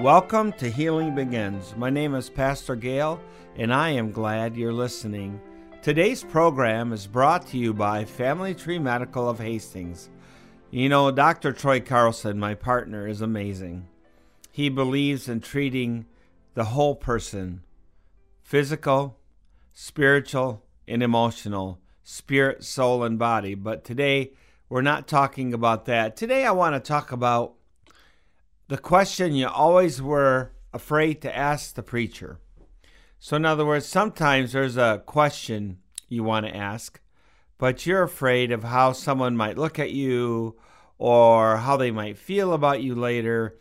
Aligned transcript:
Welcome 0.00 0.52
to 0.52 0.70
Healing 0.70 1.16
Begins. 1.16 1.74
My 1.76 1.90
name 1.90 2.14
is 2.14 2.30
Pastor 2.30 2.76
Gale, 2.76 3.20
and 3.56 3.74
I 3.74 3.88
am 3.90 4.12
glad 4.12 4.56
you're 4.56 4.72
listening. 4.72 5.40
Today's 5.82 6.22
program 6.22 6.92
is 6.92 7.08
brought 7.08 7.48
to 7.48 7.58
you 7.58 7.74
by 7.74 8.04
Family 8.04 8.54
Tree 8.54 8.78
Medical 8.78 9.28
of 9.28 9.40
Hastings. 9.40 10.08
You 10.70 10.88
know, 10.88 11.10
Dr. 11.10 11.52
Troy 11.52 11.80
Carlson, 11.80 12.38
my 12.38 12.54
partner, 12.54 13.08
is 13.08 13.20
amazing. 13.20 13.88
He 14.52 14.68
believes 14.68 15.28
in 15.28 15.40
treating 15.40 16.06
the 16.54 16.66
whole 16.66 16.94
person 16.94 17.62
physical, 18.40 19.18
spiritual, 19.72 20.62
and 20.86 21.02
emotional, 21.02 21.80
spirit, 22.04 22.62
soul, 22.62 23.02
and 23.02 23.18
body. 23.18 23.56
But 23.56 23.82
today, 23.82 24.30
we're 24.68 24.80
not 24.80 25.08
talking 25.08 25.52
about 25.52 25.86
that. 25.86 26.16
Today, 26.16 26.46
I 26.46 26.52
want 26.52 26.76
to 26.76 26.88
talk 26.88 27.10
about 27.10 27.54
the 28.68 28.78
question 28.78 29.34
you 29.34 29.48
always 29.48 30.00
were 30.02 30.52
afraid 30.74 31.22
to 31.22 31.36
ask 31.36 31.74
the 31.74 31.82
preacher. 31.82 32.38
So, 33.18 33.36
in 33.36 33.46
other 33.46 33.64
words, 33.64 33.86
sometimes 33.86 34.52
there's 34.52 34.76
a 34.76 35.02
question 35.06 35.78
you 36.06 36.22
want 36.22 36.46
to 36.46 36.54
ask, 36.54 37.00
but 37.56 37.86
you're 37.86 38.02
afraid 38.02 38.52
of 38.52 38.64
how 38.64 38.92
someone 38.92 39.36
might 39.36 39.58
look 39.58 39.78
at 39.78 39.90
you 39.90 40.56
or 40.98 41.56
how 41.56 41.76
they 41.78 41.90
might 41.90 42.18
feel 42.18 42.52
about 42.52 42.82
you 42.82 42.94
later. 42.94 43.58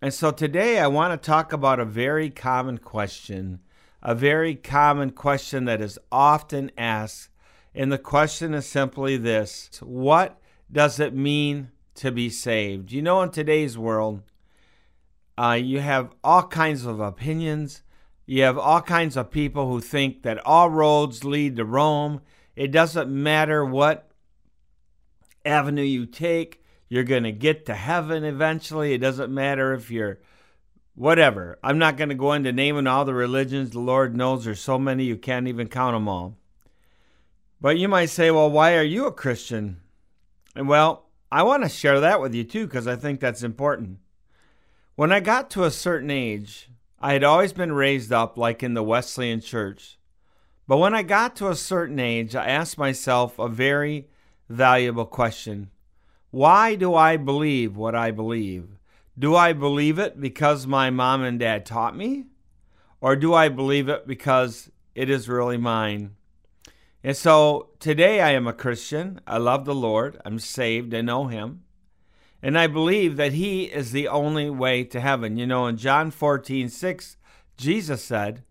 And 0.00 0.14
so 0.14 0.30
today 0.30 0.78
I 0.78 0.86
want 0.86 1.20
to 1.20 1.26
talk 1.26 1.52
about 1.52 1.80
a 1.80 1.84
very 1.84 2.30
common 2.30 2.78
question, 2.78 3.60
a 4.02 4.14
very 4.14 4.54
common 4.54 5.10
question 5.10 5.64
that 5.64 5.80
is 5.80 5.98
often 6.12 6.70
asked. 6.78 7.30
And 7.74 7.90
the 7.90 7.98
question 7.98 8.54
is 8.54 8.66
simply 8.66 9.16
this 9.16 9.80
What 9.82 10.40
does 10.70 11.00
it 11.00 11.14
mean 11.14 11.70
to 11.96 12.12
be 12.12 12.30
saved? 12.30 12.92
You 12.92 13.02
know, 13.02 13.20
in 13.22 13.30
today's 13.30 13.76
world, 13.76 14.22
uh, 15.36 15.58
you 15.60 15.80
have 15.80 16.14
all 16.22 16.44
kinds 16.44 16.84
of 16.84 17.00
opinions. 17.00 17.82
You 18.26 18.42
have 18.42 18.58
all 18.58 18.80
kinds 18.80 19.16
of 19.16 19.30
people 19.30 19.68
who 19.68 19.80
think 19.80 20.22
that 20.22 20.44
all 20.46 20.70
roads 20.70 21.24
lead 21.24 21.56
to 21.56 21.64
Rome. 21.64 22.20
It 22.56 22.70
doesn't 22.70 23.10
matter 23.10 23.64
what 23.64 24.10
avenue 25.44 25.82
you 25.82 26.06
take, 26.06 26.62
you're 26.88 27.04
going 27.04 27.24
to 27.24 27.32
get 27.32 27.66
to 27.66 27.74
heaven 27.74 28.24
eventually. 28.24 28.94
It 28.94 28.98
doesn't 28.98 29.32
matter 29.32 29.74
if 29.74 29.90
you're 29.90 30.20
whatever. 30.94 31.58
I'm 31.62 31.78
not 31.78 31.96
going 31.96 32.10
to 32.10 32.14
go 32.14 32.32
into 32.32 32.52
naming 32.52 32.86
all 32.86 33.04
the 33.04 33.14
religions. 33.14 33.70
The 33.70 33.80
Lord 33.80 34.16
knows 34.16 34.44
there's 34.44 34.60
so 34.60 34.78
many 34.78 35.04
you 35.04 35.16
can't 35.16 35.48
even 35.48 35.68
count 35.68 35.94
them 35.94 36.08
all. 36.08 36.38
But 37.60 37.78
you 37.78 37.88
might 37.88 38.10
say, 38.10 38.30
well, 38.30 38.50
why 38.50 38.76
are 38.76 38.82
you 38.82 39.06
a 39.06 39.12
Christian? 39.12 39.80
And 40.54 40.68
well, 40.68 41.06
I 41.32 41.42
want 41.42 41.62
to 41.62 41.68
share 41.68 42.00
that 42.00 42.20
with 42.20 42.34
you 42.34 42.44
too 42.44 42.66
because 42.66 42.86
I 42.86 42.96
think 42.96 43.20
that's 43.20 43.42
important. 43.42 43.98
When 44.96 45.10
I 45.10 45.18
got 45.18 45.50
to 45.50 45.64
a 45.64 45.72
certain 45.72 46.10
age, 46.12 46.68
I 47.00 47.14
had 47.14 47.24
always 47.24 47.52
been 47.52 47.72
raised 47.72 48.12
up 48.12 48.38
like 48.38 48.62
in 48.62 48.74
the 48.74 48.82
Wesleyan 48.82 49.40
church. 49.40 49.98
But 50.68 50.76
when 50.76 50.94
I 50.94 51.02
got 51.02 51.34
to 51.36 51.48
a 51.48 51.56
certain 51.56 51.98
age, 51.98 52.36
I 52.36 52.46
asked 52.46 52.78
myself 52.78 53.36
a 53.36 53.48
very 53.48 54.06
valuable 54.48 55.04
question 55.04 55.70
Why 56.30 56.76
do 56.76 56.94
I 56.94 57.16
believe 57.16 57.76
what 57.76 57.96
I 57.96 58.12
believe? 58.12 58.68
Do 59.18 59.34
I 59.34 59.52
believe 59.52 59.98
it 59.98 60.20
because 60.20 60.64
my 60.64 60.90
mom 60.90 61.24
and 61.24 61.40
dad 61.40 61.66
taught 61.66 61.96
me? 61.96 62.26
Or 63.00 63.16
do 63.16 63.34
I 63.34 63.48
believe 63.48 63.88
it 63.88 64.06
because 64.06 64.70
it 64.94 65.10
is 65.10 65.28
really 65.28 65.58
mine? 65.58 66.14
And 67.02 67.16
so 67.16 67.70
today 67.80 68.20
I 68.20 68.30
am 68.30 68.46
a 68.46 68.52
Christian. 68.52 69.20
I 69.26 69.38
love 69.38 69.64
the 69.64 69.74
Lord. 69.74 70.20
I'm 70.24 70.38
saved. 70.38 70.94
I 70.94 71.00
know 71.00 71.26
Him. 71.26 71.63
And 72.44 72.58
I 72.58 72.66
believe 72.66 73.16
that 73.16 73.32
He 73.32 73.64
is 73.64 73.92
the 73.92 74.06
only 74.06 74.50
way 74.50 74.84
to 74.84 75.00
heaven. 75.00 75.38
You 75.38 75.46
know, 75.46 75.66
in 75.66 75.78
John 75.78 76.10
14, 76.10 76.68
6, 76.68 77.16
Jesus 77.56 78.04
said, 78.04 78.44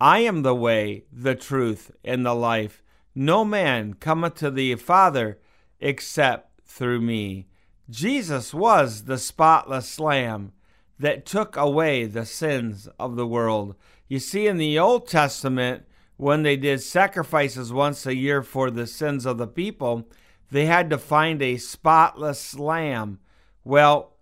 I 0.00 0.18
am 0.20 0.42
the 0.42 0.56
way, 0.56 1.04
the 1.12 1.36
truth, 1.36 1.92
and 2.04 2.26
the 2.26 2.34
life. 2.34 2.82
No 3.14 3.44
man 3.44 3.94
cometh 3.94 4.34
to 4.36 4.50
the 4.50 4.74
Father 4.74 5.38
except 5.78 6.62
through 6.66 7.00
me. 7.00 7.46
Jesus 7.88 8.52
was 8.52 9.04
the 9.04 9.18
spotless 9.18 10.00
Lamb 10.00 10.50
that 10.98 11.24
took 11.24 11.56
away 11.56 12.06
the 12.06 12.26
sins 12.26 12.88
of 12.98 13.14
the 13.14 13.26
world. 13.26 13.76
You 14.08 14.18
see, 14.18 14.48
in 14.48 14.56
the 14.56 14.80
Old 14.80 15.06
Testament, 15.06 15.84
when 16.16 16.42
they 16.42 16.56
did 16.56 16.82
sacrifices 16.82 17.72
once 17.72 18.04
a 18.04 18.16
year 18.16 18.42
for 18.42 18.68
the 18.68 18.88
sins 18.88 19.24
of 19.24 19.38
the 19.38 19.46
people, 19.46 20.08
they 20.50 20.66
had 20.66 20.90
to 20.90 20.98
find 20.98 21.40
a 21.40 21.56
spotless 21.56 22.58
lamb 22.58 23.20
well, 23.68 24.14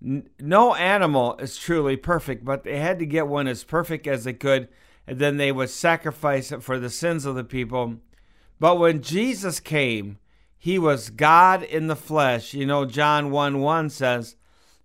n- 0.00 0.30
no 0.38 0.76
animal 0.76 1.36
is 1.38 1.58
truly 1.58 1.96
perfect, 1.96 2.44
but 2.44 2.62
they 2.62 2.78
had 2.78 3.00
to 3.00 3.04
get 3.04 3.26
one 3.26 3.48
as 3.48 3.64
perfect 3.64 4.06
as 4.06 4.22
they 4.22 4.32
could, 4.32 4.68
and 5.08 5.18
then 5.18 5.38
they 5.38 5.50
would 5.50 5.70
sacrifice 5.70 6.52
it 6.52 6.62
for 6.62 6.78
the 6.78 6.88
sins 6.88 7.24
of 7.24 7.34
the 7.34 7.42
people. 7.42 7.96
But 8.60 8.78
when 8.78 9.02
Jesus 9.02 9.58
came, 9.58 10.18
he 10.56 10.78
was 10.78 11.10
God 11.10 11.64
in 11.64 11.88
the 11.88 11.96
flesh. 11.96 12.54
You 12.54 12.64
know, 12.64 12.84
John 12.84 13.32
1 13.32 13.58
1 13.58 13.90
says, 13.90 14.36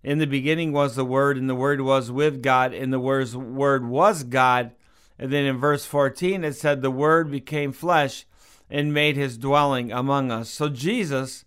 In 0.02 0.18
the 0.18 0.26
beginning 0.26 0.72
was 0.72 0.96
the 0.96 1.04
Word, 1.04 1.36
and 1.36 1.48
the 1.48 1.54
Word 1.54 1.80
was 1.80 2.10
with 2.10 2.42
God, 2.42 2.74
and 2.74 2.92
the 2.92 2.98
Word 2.98 3.86
was 3.86 4.24
God. 4.24 4.72
And 5.16 5.32
then 5.32 5.44
in 5.44 5.58
verse 5.58 5.84
14, 5.84 6.42
it 6.42 6.54
said, 6.54 6.82
The 6.82 6.90
Word 6.90 7.30
became 7.30 7.70
flesh 7.70 8.26
and 8.68 8.92
made 8.92 9.16
his 9.16 9.38
dwelling 9.38 9.92
among 9.92 10.32
us. 10.32 10.50
So 10.50 10.68
Jesus 10.68 11.44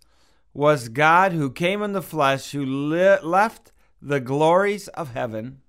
was 0.54 0.90
God 0.90 1.32
who 1.32 1.50
came 1.50 1.82
in 1.82 1.94
the 1.94 2.02
flesh, 2.02 2.52
who 2.52 2.66
li- 2.66 3.20
left 3.22 3.72
the 4.02 4.20
glories 4.20 4.88
of 4.90 5.14
heaven, 5.14 5.62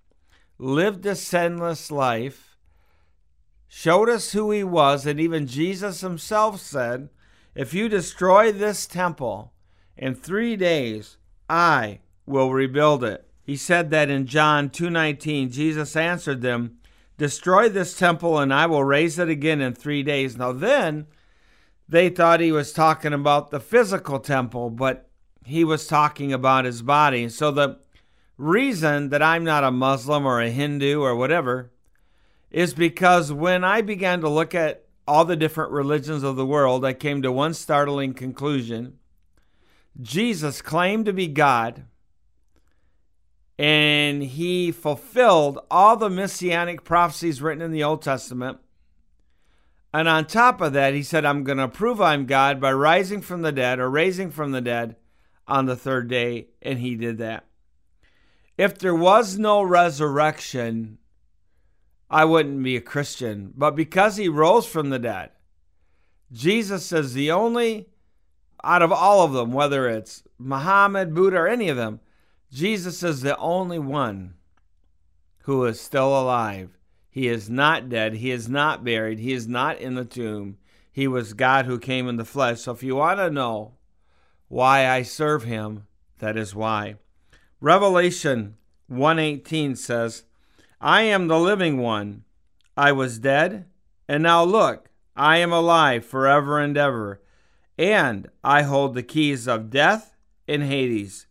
lived 0.59 1.07
a 1.07 1.15
sinless 1.15 1.91
life, 1.91 2.57
showed 3.69 4.09
us 4.09 4.33
who 4.33 4.51
he 4.51 4.65
was, 4.65 5.07
and 5.07 5.21
even 5.21 5.47
Jesus 5.47 6.01
himself 6.01 6.61
said, 6.61 7.09
If 7.55 7.73
you 7.73 7.89
destroy 7.89 8.51
this 8.53 8.87
temple 8.87 9.53
in 9.97 10.15
three 10.15 10.57
days, 10.57 11.17
I 11.49 12.01
will 12.27 12.53
rebuild 12.53 13.05
it. 13.05 13.29
He 13.43 13.57
said 13.57 13.91
that 13.91 14.09
in 14.09 14.27
John 14.27 14.71
2:19. 14.71 15.51
Jesus 15.51 15.97
answered 15.97 16.43
them, 16.43 16.79
Destroy 17.19 17.69
this 17.69 17.97
temple, 17.97 18.39
and 18.39 18.53
I 18.53 18.67
will 18.67 18.85
raise 18.85 19.19
it 19.19 19.29
again 19.29 19.61
in 19.61 19.75
three 19.75 20.03
days. 20.03 20.37
Now 20.37 20.53
then, 20.53 21.07
they 21.93 22.09
thought 22.09 22.41
he 22.41 22.51
was 22.51 22.73
talking 22.73 23.13
about 23.13 23.51
the 23.51 23.61
physical 23.61 24.19
temple, 24.19 24.71
but 24.71 25.11
he 25.45 25.63
was 25.63 25.87
talking 25.87 26.33
about 26.33 26.65
his 26.65 26.81
body. 26.81 27.29
So 27.29 27.51
the 27.51 27.81
reason 28.39 29.11
that 29.11 29.23
I'm 29.23 29.45
not 29.45 29.63
a 29.63 29.71
Muslim 29.71 30.25
or 30.25 30.41
a 30.41 30.49
Hindu 30.49 31.03
or 31.03 31.15
whatever 31.15 31.71
is 32.51 32.73
because 32.73 33.31
when 33.31 33.63
I 33.63 33.83
began 33.83 34.23
to 34.23 34.29
look 34.31 34.55
at 34.55 34.87
all 35.07 35.27
the 35.27 35.37
different 35.37 35.71
religions 35.71 36.23
of 36.23 36.37
the 36.37 36.47
world, 36.47 36.83
I 36.83 36.95
came 36.95 37.21
to 37.21 37.31
one 37.31 37.53
startling 37.53 38.15
conclusion. 38.15 38.99
Jesus 40.01 40.63
claimed 40.63 41.05
to 41.05 41.13
be 41.13 41.29
God, 41.29 41.85
and 43.59 44.23
he 44.23 44.73
fulfilled 44.73 45.59
all 45.71 45.99
the 45.99 46.09
messianic 46.09 46.85
prophecies 46.85 47.43
written 47.43 47.63
in 47.63 47.71
the 47.71 47.85
Old 47.85 48.01
Testament 48.01 48.61
and 49.93 50.09
on 50.09 50.27
top 50.27 50.61
of 50.61 50.73
that, 50.73 50.95
he 50.95 51.03
said, 51.03 51.25
I'm 51.25 51.45
going 51.45 51.59
to 51.59 51.69
prove 51.69 52.01
I'm 52.01 52.25
God 52.25 52.61
by 52.61 52.73
rising 52.73 53.21
from 53.21 53.43
the 53.43 53.53
dead 53.53 53.79
or 53.79 53.91
raising 53.91 54.31
from 54.31 54.53
the 54.53 54.63
dead 54.63 54.97
on 55.47 55.67
the 55.67 55.77
third 55.77 56.09
day. 56.09 56.49
And 56.63 56.79
he 56.79 56.95
did 56.95 57.19
that. 57.19 57.45
If 58.57 58.79
there 58.79 58.95
was 58.95 59.39
no 59.39 59.63
resurrection, 59.63 60.99
I 62.09 62.25
wouldn't 62.25 62.63
be 62.63 62.77
a 62.77 62.81
Christian. 62.81 63.53
But 63.55 63.77
because 63.77 64.17
he 64.17 64.29
rose 64.29 64.67
from 64.67 64.89
the 64.89 64.99
dead, 64.99 65.31
Jesus 66.33 66.91
is 66.93 67.13
the 67.13 67.31
only, 67.31 67.89
out 68.65 68.81
of 68.81 68.93
all 68.93 69.25
of 69.25 69.33
them, 69.33 69.53
whether 69.53 69.89
it's 69.89 70.23
Muhammad, 70.39 71.15
Buddha, 71.15 71.37
or 71.37 71.49
any 71.49 71.69
of 71.69 71.77
them, 71.77 72.01
Jesus 72.51 73.03
is 73.03 73.21
the 73.21 73.37
only 73.37 73.79
one 73.79 74.35
who 75.45 75.65
is 75.67 75.81
still 75.81 76.19
alive 76.19 76.79
he 77.13 77.29
is 77.29 77.51
not 77.51 77.91
dead. 77.91 78.15
He 78.15 78.31
is 78.31 78.49
not 78.49 78.83
buried. 78.83 79.19
He 79.19 79.35
is 79.35 79.47
not 79.47 79.79
in 79.79 79.97
the 79.97 80.05
tomb. 80.07 80.57
He 80.91 81.07
was 81.07 81.35
God 81.35 81.67
who 81.67 81.79
came 81.79 82.09
in 82.09 82.17
the 82.17 82.25
flesh. 82.25 82.63
So 82.63 82.73
if 82.73 82.83
you 82.83 82.97
want 82.97 83.19
to 83.19 83.31
know 83.31 83.75
why 84.49 84.89
I 84.89 85.03
serve 85.03 85.45
him, 85.45 85.87
that 86.21 86.39
is 86.39 86.55
why. 86.55 86.97
Revelation 87.61 88.57
1:18 88.89 89.77
says, 89.77 90.25
"I 90.81 91.03
am 91.03 91.29
the 91.29 91.39
living 91.39 91.77
one. 91.77 92.25
I 92.79 92.93
was 92.93 93.19
dead, 93.19 93.67
and 94.09 94.23
now 94.23 94.43
look, 94.43 94.89
I 95.15 95.37
am 95.37 95.53
alive 95.53 96.07
forever 96.07 96.59
and 96.59 96.79
ever, 96.79 97.21
and 97.77 98.31
I 98.43 98.63
hold 98.63 98.95
the 98.95 99.03
keys 99.03 99.47
of 99.47 99.69
death 99.69 100.17
and 100.49 100.63
Hades." 100.63 101.27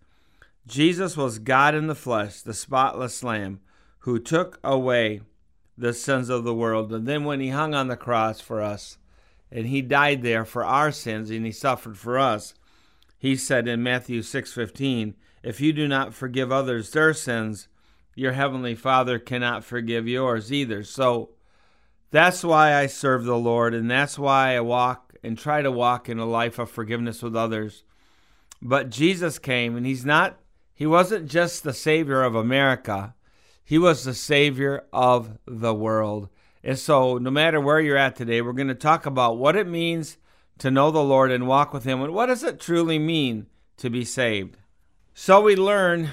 Jesus 0.68 1.18
was 1.18 1.40
God 1.40 1.74
in 1.74 1.88
the 1.88 1.96
flesh, 1.96 2.44
the 2.44 2.54
spotless 2.54 3.24
lamb 3.24 3.62
who 4.00 4.20
took 4.20 4.60
away 4.64 5.22
the 5.82 5.94
sins 5.94 6.30
of 6.30 6.44
the 6.44 6.54
world. 6.54 6.94
And 6.94 7.08
then 7.08 7.24
when 7.24 7.40
he 7.40 7.50
hung 7.50 7.74
on 7.74 7.88
the 7.88 7.98
cross 7.98 8.40
for 8.40 8.62
us, 8.62 8.98
and 9.52 9.68
he 9.68 9.82
died 9.82 10.22
there 10.22 10.46
for 10.46 10.64
our 10.64 10.92
sins, 10.92 11.30
and 11.30 11.46
he 11.46 11.52
suffered 11.52 11.98
for 11.98 12.18
us, 12.18 12.54
he 13.18 13.36
said 13.36 13.68
in 13.68 13.84
Matthew 13.84 14.22
6:15, 14.22 15.16
"If 15.44 15.60
you 15.60 15.74
do 15.74 15.88
not 15.88 16.14
forgive 16.14 16.52
others 16.52 16.92
their 16.92 17.14
sins, 17.14 17.68
your 18.16 18.34
heavenly 18.34 18.76
Father 18.76 19.20
cannot 19.20 19.64
forgive 19.64 20.08
yours 20.08 20.52
either. 20.52 20.84
So 20.84 21.32
that's 22.12 22.44
why 22.44 22.76
I 22.76 22.88
serve 22.88 23.24
the 23.24 23.38
Lord, 23.38 23.74
and 23.74 23.90
that's 23.90 24.20
why 24.20 24.56
I 24.56 24.60
walk 24.60 25.16
and 25.24 25.38
try 25.38 25.62
to 25.62 25.72
walk 25.72 26.10
in 26.10 26.20
a 26.20 26.26
life 26.26 26.60
of 26.60 26.70
forgiveness 26.70 27.22
with 27.22 27.36
others. 27.36 27.84
But 28.62 28.90
Jesus 28.90 29.40
came, 29.40 29.76
and 29.76 29.86
He's 29.86 30.06
not, 30.06 30.40
He 30.74 30.86
wasn't 30.86 31.30
just 31.30 31.64
the 31.64 31.74
Savior 31.74 32.24
of 32.24 32.36
America, 32.36 33.16
He 33.72 33.78
was 33.78 34.04
the 34.04 34.14
Savior 34.14 34.84
of 34.92 35.38
the 35.46 35.74
world. 35.74 36.28
And 36.62 36.78
so, 36.78 37.18
no 37.18 37.32
matter 37.32 37.62
where 37.62 37.80
you're 37.80 37.96
at 37.96 38.18
today, 38.18 38.42
we're 38.42 38.52
going 38.52 38.68
to 38.68 38.76
talk 38.76 39.06
about 39.06 39.38
what 39.38 39.56
it 39.56 39.66
means 39.66 40.18
to 40.58 40.70
know 40.70 40.92
the 40.92 41.02
Lord 41.02 41.32
and 41.32 41.48
walk 41.48 41.72
with 41.72 41.86
Him, 41.86 42.02
and 42.02 42.14
what 42.14 42.26
does 42.26 42.44
it 42.44 42.60
truly 42.60 43.00
mean 43.00 43.48
to 43.78 43.90
be 43.90 44.04
saved. 44.04 44.58
So, 45.14 45.40
we 45.40 45.56
learn 45.56 46.10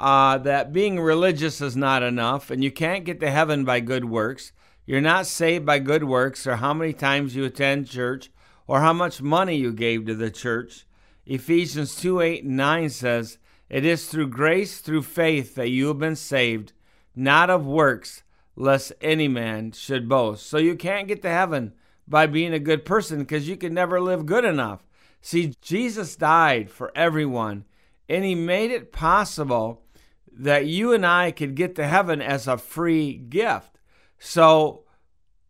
uh, 0.00 0.38
that 0.38 0.72
being 0.72 0.98
religious 0.98 1.60
is 1.60 1.76
not 1.76 2.02
enough, 2.02 2.50
and 2.50 2.64
you 2.64 2.72
can't 2.72 3.04
get 3.04 3.20
to 3.20 3.30
heaven 3.30 3.64
by 3.64 3.78
good 3.78 4.06
works. 4.06 4.50
You're 4.84 5.00
not 5.00 5.28
saved 5.28 5.64
by 5.64 5.78
good 5.78 6.02
works 6.02 6.44
or 6.44 6.56
how 6.56 6.74
many 6.74 6.92
times 6.92 7.36
you 7.36 7.44
attend 7.44 7.88
church 7.88 8.32
or 8.66 8.80
how 8.80 8.92
much 8.92 9.22
money 9.22 9.54
you 9.54 9.72
gave 9.72 10.06
to 10.06 10.16
the 10.16 10.32
church. 10.32 10.88
Ephesians 11.24 11.94
2 11.94 12.20
8 12.20 12.42
and 12.42 12.56
9 12.56 12.90
says, 12.90 13.38
It 13.70 13.84
is 13.84 14.08
through 14.08 14.30
grace, 14.30 14.80
through 14.80 15.02
faith, 15.02 15.54
that 15.54 15.70
you 15.70 15.86
have 15.86 16.00
been 16.00 16.16
saved, 16.16 16.72
not 17.16 17.50
of 17.50 17.66
works, 17.66 18.22
lest 18.54 18.92
any 19.00 19.26
man 19.26 19.72
should 19.72 20.08
boast. 20.08 20.46
So 20.46 20.58
you 20.58 20.76
can't 20.76 21.08
get 21.08 21.22
to 21.22 21.30
heaven 21.30 21.72
by 22.06 22.26
being 22.26 22.52
a 22.52 22.58
good 22.58 22.84
person 22.84 23.20
because 23.20 23.48
you 23.48 23.56
can 23.56 23.74
never 23.74 24.00
live 24.00 24.26
good 24.26 24.44
enough. 24.44 24.84
See, 25.20 25.54
Jesus 25.60 26.14
died 26.14 26.70
for 26.70 26.92
everyone, 26.94 27.64
and 28.08 28.24
he 28.24 28.34
made 28.34 28.70
it 28.70 28.92
possible 28.92 29.82
that 30.30 30.66
you 30.66 30.92
and 30.92 31.04
I 31.04 31.30
could 31.30 31.54
get 31.54 31.74
to 31.76 31.86
heaven 31.86 32.20
as 32.20 32.46
a 32.46 32.58
free 32.58 33.14
gift. 33.14 33.78
So 34.18 34.84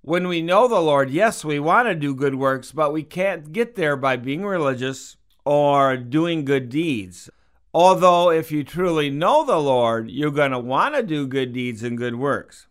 when 0.00 0.28
we 0.28 0.40
know 0.40 0.68
the 0.68 0.80
Lord, 0.80 1.10
yes, 1.10 1.44
we 1.44 1.58
want 1.58 1.88
to 1.88 1.94
do 1.94 2.14
good 2.14 2.36
works, 2.36 2.72
but 2.72 2.92
we 2.92 3.02
can't 3.02 3.52
get 3.52 3.74
there 3.74 3.96
by 3.96 4.16
being 4.16 4.44
religious 4.44 5.16
or 5.44 5.96
doing 5.96 6.44
good 6.44 6.68
deeds. 6.68 7.28
Although, 7.72 8.30
if 8.30 8.50
you 8.50 8.64
truly 8.64 9.10
know 9.10 9.44
the 9.44 9.58
Lord, 9.58 10.10
you're 10.10 10.30
going 10.30 10.52
to 10.52 10.58
want 10.58 10.94
to 10.94 11.02
do 11.02 11.26
good 11.26 11.52
deeds 11.52 11.82
and 11.82 11.98
good 11.98 12.16
works. 12.16 12.66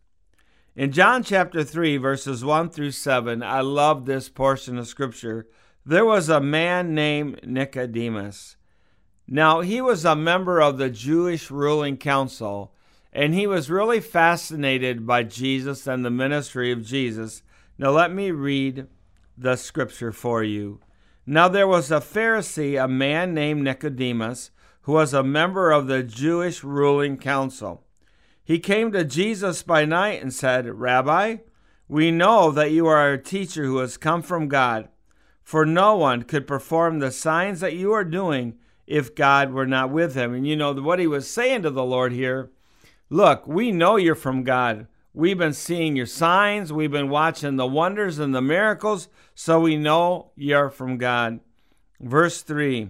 In 0.76 0.92
John 0.92 1.24
chapter 1.24 1.64
3, 1.64 1.98
verses 1.98 2.44
1 2.44 2.70
through 2.70 2.92
7, 2.92 3.44
I 3.44 3.62
love 3.62 4.06
this 4.06 4.30
portion 4.30 4.78
of 4.78 4.88
scripture. 4.88 5.48
There 5.86 6.06
was 6.06 6.28
a 6.28 6.42
man 6.42 6.94
named 6.96 7.42
Nicodemus 7.46 8.58
now, 9.28 9.62
he 9.62 9.82
was 9.82 10.06
a 10.06 10.16
member 10.16 10.62
of 10.62 10.78
the 10.78 10.90
Jewish 10.90 11.50
ruling 11.50 11.98
council, 11.98 12.74
and 13.12 13.34
he 13.34 13.48
was 13.48 13.72
really 13.72 14.00
fascinated 14.00 15.08
by 15.08 15.24
Jesus 15.24 15.88
and 15.88 16.06
the 16.06 16.12
ministry 16.12 16.72
of 16.72 16.86
Jesus. 16.86 17.42
Now, 17.78 17.90
let 17.90 18.14
me 18.14 18.30
read 18.30 18.88
the 19.38 19.56
scripture 19.56 20.12
for 20.12 20.44
you. 20.44 20.80
Now, 21.26 21.48
there 21.48 21.68
was 21.68 21.90
a 21.90 21.96
Pharisee, 21.96 22.82
a 22.82 22.88
man 22.88 23.34
named 23.34 23.64
Nicodemus, 23.64 24.52
who 24.86 24.92
was 24.92 25.16
a 25.16 25.24
member 25.24 25.72
of 25.72 25.88
the 25.88 26.04
Jewish 26.04 26.64
ruling 26.64 27.18
council. 27.18 27.84
He 28.44 28.60
came 28.60 28.92
to 28.92 29.04
Jesus 29.04 29.64
by 29.64 29.84
night 29.84 30.22
and 30.22 30.32
said, 30.32 30.68
Rabbi, 30.80 31.38
we 31.88 32.12
know 32.12 32.52
that 32.52 32.70
you 32.70 32.86
are 32.86 33.14
a 33.14 33.22
teacher 33.22 33.66
who 33.66 33.80
has 33.80 33.98
come 33.98 34.22
from 34.22 34.48
God, 34.48 34.90
for 35.44 35.66
no 35.66 35.96
one 35.96 36.22
could 36.22 36.46
perform 36.46 37.00
the 37.00 37.10
signs 37.10 37.62
that 37.62 37.74
you 37.74 37.94
are 37.94 38.04
doing 38.04 38.60
if 38.86 39.16
God 39.16 39.52
were 39.52 39.66
not 39.66 39.90
with 39.90 40.14
him. 40.14 40.36
And 40.36 40.46
you 40.46 40.56
know 40.56 40.72
what 40.74 41.00
he 41.00 41.08
was 41.08 41.28
saying 41.28 41.64
to 41.64 41.72
the 41.72 41.84
Lord 41.84 42.12
here 42.12 42.52
look, 43.10 43.48
we 43.48 43.72
know 43.72 43.96
you're 43.96 44.14
from 44.14 44.44
God. 44.44 44.86
We've 45.16 45.38
been 45.38 45.54
seeing 45.54 45.96
your 45.96 46.06
signs, 46.06 46.72
we've 46.72 46.92
been 46.92 47.10
watching 47.10 47.56
the 47.56 47.66
wonders 47.66 48.20
and 48.20 48.36
the 48.36 48.42
miracles, 48.42 49.08
so 49.34 49.62
we 49.62 49.78
know 49.78 50.30
you're 50.36 50.70
from 50.70 51.00
God. 51.00 51.40
Verse 52.00 52.44
3 52.44 52.90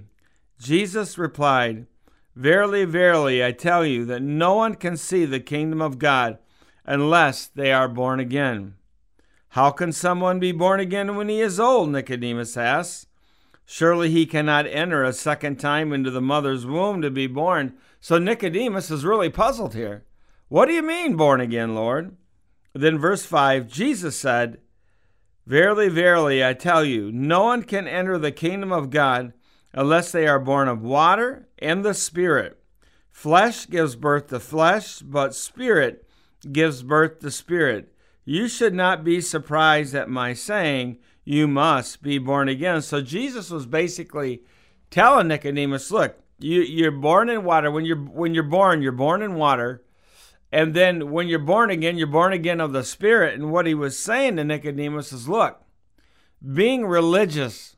Jesus 0.60 1.18
replied, 1.18 1.88
Verily, 2.36 2.86
verily, 2.86 3.44
I 3.44 3.52
tell 3.52 3.86
you 3.86 4.06
that 4.06 4.22
no 4.22 4.56
one 4.56 4.76
can 4.76 4.98
see 4.98 5.26
the 5.26 5.40
kingdom 5.40 5.82
of 5.82 6.00
God 6.00 6.38
unless 6.86 7.48
they 7.48 7.72
are 7.72 7.88
born 7.88 8.20
again. 8.20 8.76
How 9.50 9.72
can 9.72 9.94
someone 9.94 10.40
be 10.40 10.52
born 10.52 10.80
again 10.80 11.16
when 11.16 11.30
he 11.30 11.40
is 11.40 11.60
old? 11.60 11.90
Nicodemus 11.90 12.58
asked. 12.58 13.08
Surely 13.66 14.12
he 14.12 14.26
cannot 14.26 14.68
enter 14.68 15.04
a 15.04 15.14
second 15.14 15.60
time 15.60 15.94
into 15.94 16.12
the 16.12 16.22
mother's 16.22 16.66
womb 16.66 17.02
to 17.02 17.10
be 17.10 17.26
born. 17.26 17.74
So 18.02 18.18
Nicodemus 18.18 18.92
is 18.92 19.06
really 19.06 19.30
puzzled 19.30 19.74
here. 19.74 20.04
What 20.50 20.68
do 20.68 20.74
you 20.74 20.84
mean, 20.84 21.16
born 21.16 21.42
again, 21.42 21.74
Lord? 21.74 22.16
Then, 22.74 23.00
verse 23.00 23.26
5 23.26 23.68
Jesus 23.68 24.18
said, 24.18 24.60
Verily, 25.48 25.90
verily, 25.90 26.44
I 26.44 26.54
tell 26.54 26.84
you, 26.84 27.12
no 27.12 27.44
one 27.44 27.64
can 27.64 27.88
enter 27.88 28.18
the 28.18 28.32
kingdom 28.32 28.72
of 28.72 28.90
God 28.90 29.34
unless 29.76 30.12
they 30.12 30.26
are 30.26 30.40
born 30.40 30.68
of 30.68 30.82
water 30.82 31.48
and 31.60 31.86
the 31.86 31.94
Spirit. 31.94 32.60
Flesh 33.12 33.70
gives 33.70 33.96
birth 33.96 34.28
to 34.28 34.40
flesh, 34.40 35.00
but 35.00 35.36
Spirit 35.36 36.06
gives 36.52 36.82
birth 36.84 37.20
to 37.20 37.32
spirit. 37.32 37.94
You 38.24 38.48
should 38.48 38.74
not 38.74 39.04
be 39.04 39.22
surprised 39.22 39.94
at 39.94 40.10
my 40.10 40.34
saying, 40.34 40.98
you 41.24 41.48
must 41.48 42.02
be 42.02 42.18
born 42.18 42.50
again. 42.50 42.82
So 42.82 43.02
Jesus 43.02 43.50
was 43.50 43.66
basically 43.66 44.42
telling 44.92 45.28
Nicodemus, 45.28 45.92
look, 45.92 46.18
you, 46.40 46.62
you're 46.62 46.92
born 46.92 47.30
in 47.30 47.44
water. 47.44 47.72
When 47.72 47.86
you're 47.86 47.98
when 47.98 48.34
you're 48.34 48.44
born, 48.44 48.82
you're 48.82 48.92
born 48.92 49.22
in 49.22 49.36
water. 49.36 49.84
And 50.52 50.74
then 50.74 51.12
when 51.12 51.28
you're 51.28 51.40
born 51.40 51.70
again, 51.72 51.98
you're 51.98 52.08
born 52.08 52.34
again 52.34 52.62
of 52.62 52.74
the 52.74 52.84
Spirit. 52.84 53.34
And 53.36 53.52
what 53.52 53.66
he 53.66 53.74
was 53.74 53.98
saying 53.98 54.36
to 54.36 54.44
Nicodemus 54.44 55.12
is, 55.12 55.28
look, 55.28 55.62
being 56.54 56.86
religious 56.86 57.76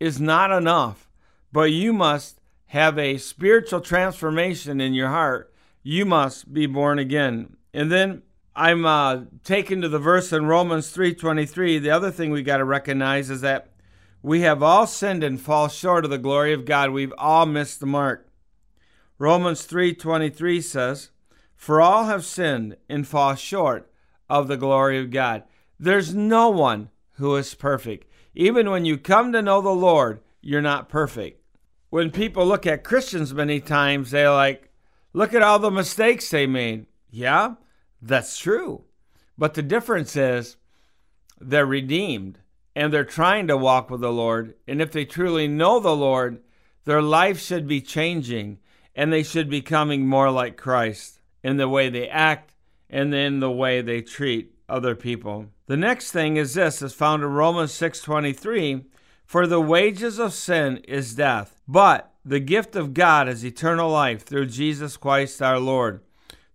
is 0.00 0.20
not 0.20 0.50
enough, 0.50 1.07
but 1.52 1.72
you 1.72 1.92
must 1.92 2.40
have 2.66 2.98
a 2.98 3.18
spiritual 3.18 3.80
transformation 3.80 4.80
in 4.80 4.94
your 4.94 5.08
heart. 5.08 5.52
You 5.82 6.04
must 6.04 6.52
be 6.52 6.66
born 6.66 6.98
again. 6.98 7.56
And 7.72 7.90
then 7.90 8.22
I'm 8.54 8.84
uh, 8.84 9.20
taken 9.44 9.80
to 9.82 9.88
the 9.88 9.98
verse 9.98 10.32
in 10.32 10.46
Romans 10.46 10.94
3:23. 10.94 11.78
The 11.78 11.90
other 11.90 12.10
thing 12.10 12.30
we 12.30 12.42
got 12.42 12.56
to 12.58 12.64
recognize 12.64 13.30
is 13.30 13.40
that 13.42 13.70
we 14.20 14.40
have 14.40 14.62
all 14.62 14.86
sinned 14.86 15.22
and 15.22 15.40
fall 15.40 15.68
short 15.68 16.04
of 16.04 16.10
the 16.10 16.18
glory 16.18 16.52
of 16.52 16.64
God. 16.64 16.90
We've 16.90 17.14
all 17.16 17.46
missed 17.46 17.80
the 17.80 17.86
mark. 17.86 18.28
Romans 19.16 19.64
3:23 19.64 20.60
says, 20.60 21.10
"For 21.54 21.80
all 21.80 22.04
have 22.06 22.24
sinned 22.24 22.76
and 22.88 23.06
fall 23.06 23.34
short 23.36 23.90
of 24.28 24.48
the 24.48 24.56
glory 24.56 24.98
of 24.98 25.10
God." 25.10 25.44
There's 25.78 26.14
no 26.14 26.50
one 26.50 26.90
who 27.12 27.36
is 27.36 27.54
perfect. 27.54 28.10
Even 28.34 28.70
when 28.70 28.84
you 28.84 28.98
come 28.98 29.32
to 29.32 29.42
know 29.42 29.60
the 29.60 29.70
Lord, 29.70 30.20
you're 30.40 30.60
not 30.60 30.88
perfect. 30.88 31.37
When 31.90 32.10
people 32.10 32.46
look 32.46 32.66
at 32.66 32.84
Christians 32.84 33.32
many 33.32 33.60
times, 33.60 34.10
they're 34.10 34.30
like, 34.30 34.70
look 35.12 35.32
at 35.32 35.42
all 35.42 35.58
the 35.58 35.70
mistakes 35.70 36.28
they 36.28 36.46
made. 36.46 36.86
Yeah, 37.10 37.54
that's 38.02 38.38
true. 38.38 38.84
But 39.36 39.54
the 39.54 39.62
difference 39.62 40.16
is 40.16 40.56
they're 41.40 41.66
redeemed 41.66 42.40
and 42.74 42.92
they're 42.92 43.04
trying 43.04 43.46
to 43.48 43.56
walk 43.56 43.90
with 43.90 44.00
the 44.00 44.12
Lord. 44.12 44.54
And 44.66 44.82
if 44.82 44.92
they 44.92 45.04
truly 45.04 45.48
know 45.48 45.80
the 45.80 45.96
Lord, 45.96 46.40
their 46.84 47.02
life 47.02 47.40
should 47.40 47.66
be 47.66 47.80
changing 47.80 48.58
and 48.94 49.12
they 49.12 49.22
should 49.22 49.48
be 49.48 49.60
becoming 49.60 50.06
more 50.06 50.30
like 50.30 50.56
Christ 50.56 51.20
in 51.42 51.56
the 51.56 51.68
way 51.68 51.88
they 51.88 52.08
act 52.08 52.54
and 52.90 53.14
in 53.14 53.40
the 53.40 53.50
way 53.50 53.80
they 53.80 54.02
treat 54.02 54.54
other 54.68 54.94
people. 54.94 55.46
The 55.66 55.76
next 55.76 56.10
thing 56.10 56.36
is 56.36 56.54
this 56.54 56.82
is 56.82 56.92
found 56.92 57.22
in 57.22 57.30
Romans 57.30 57.72
6:23, 57.72 58.84
for 59.28 59.46
the 59.46 59.60
wages 59.60 60.18
of 60.18 60.32
sin 60.32 60.78
is 60.88 61.14
death, 61.14 61.60
but 61.68 62.14
the 62.24 62.40
gift 62.40 62.74
of 62.74 62.94
God 62.94 63.28
is 63.28 63.44
eternal 63.44 63.90
life 63.90 64.24
through 64.24 64.46
Jesus 64.46 64.96
Christ 64.96 65.42
our 65.42 65.58
Lord. 65.58 66.00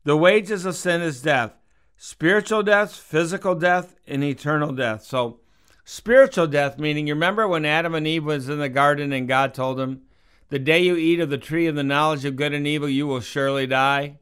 The 0.06 0.18
wages 0.18 0.66
of 0.66 0.76
sin 0.76 1.02
is 1.02 1.22
death 1.22 1.54
spiritual 1.98 2.64
death, 2.64 2.96
physical 2.96 3.54
death, 3.54 3.96
and 4.08 4.24
eternal 4.24 4.72
death. 4.72 5.04
So, 5.04 5.40
spiritual 5.86 6.48
death, 6.48 6.80
meaning 6.80 7.06
you 7.06 7.14
remember 7.14 7.48
when 7.48 7.64
Adam 7.64 7.94
and 7.94 8.08
Eve 8.08 8.26
was 8.26 8.50
in 8.50 8.58
the 8.58 8.70
garden 8.70 9.14
and 9.14 9.28
God 9.28 9.54
told 9.54 9.78
them, 9.78 10.02
The 10.50 10.58
day 10.58 10.80
you 10.80 10.98
eat 10.98 11.20
of 11.20 11.30
the 11.30 11.38
tree 11.38 11.68
of 11.68 11.76
the 11.76 11.84
knowledge 11.84 12.26
of 12.26 12.36
good 12.36 12.54
and 12.54 12.66
evil, 12.66 12.90
you 12.90 13.06
will 13.06 13.22
surely 13.22 13.68
die. 13.68 14.18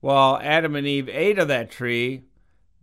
Well, 0.00 0.40
Adam 0.42 0.74
and 0.74 0.86
Eve 0.86 1.10
ate 1.10 1.38
of 1.38 1.48
that 1.48 1.70
tree, 1.70 2.22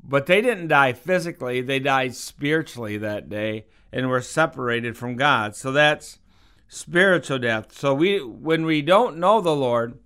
but 0.04 0.28
they 0.28 0.42
didn't 0.42 0.68
die 0.68 0.94
physically, 0.94 1.62
they 1.62 1.80
died 1.80 2.14
spiritually 2.14 3.00
that 3.00 3.30
day 3.30 3.66
and 3.92 4.10
we're 4.10 4.22
separated 4.22 4.98
from 4.98 5.16
God. 5.16 5.56
So 5.56 5.72
that's 5.72 6.20
spiritual 6.68 7.40
death. 7.40 7.78
So 7.78 7.94
we 7.94 8.22
when 8.22 8.66
we 8.66 8.82
don't 8.82 9.18
know 9.18 9.42
the 9.42 9.56
Lord, 9.56 9.98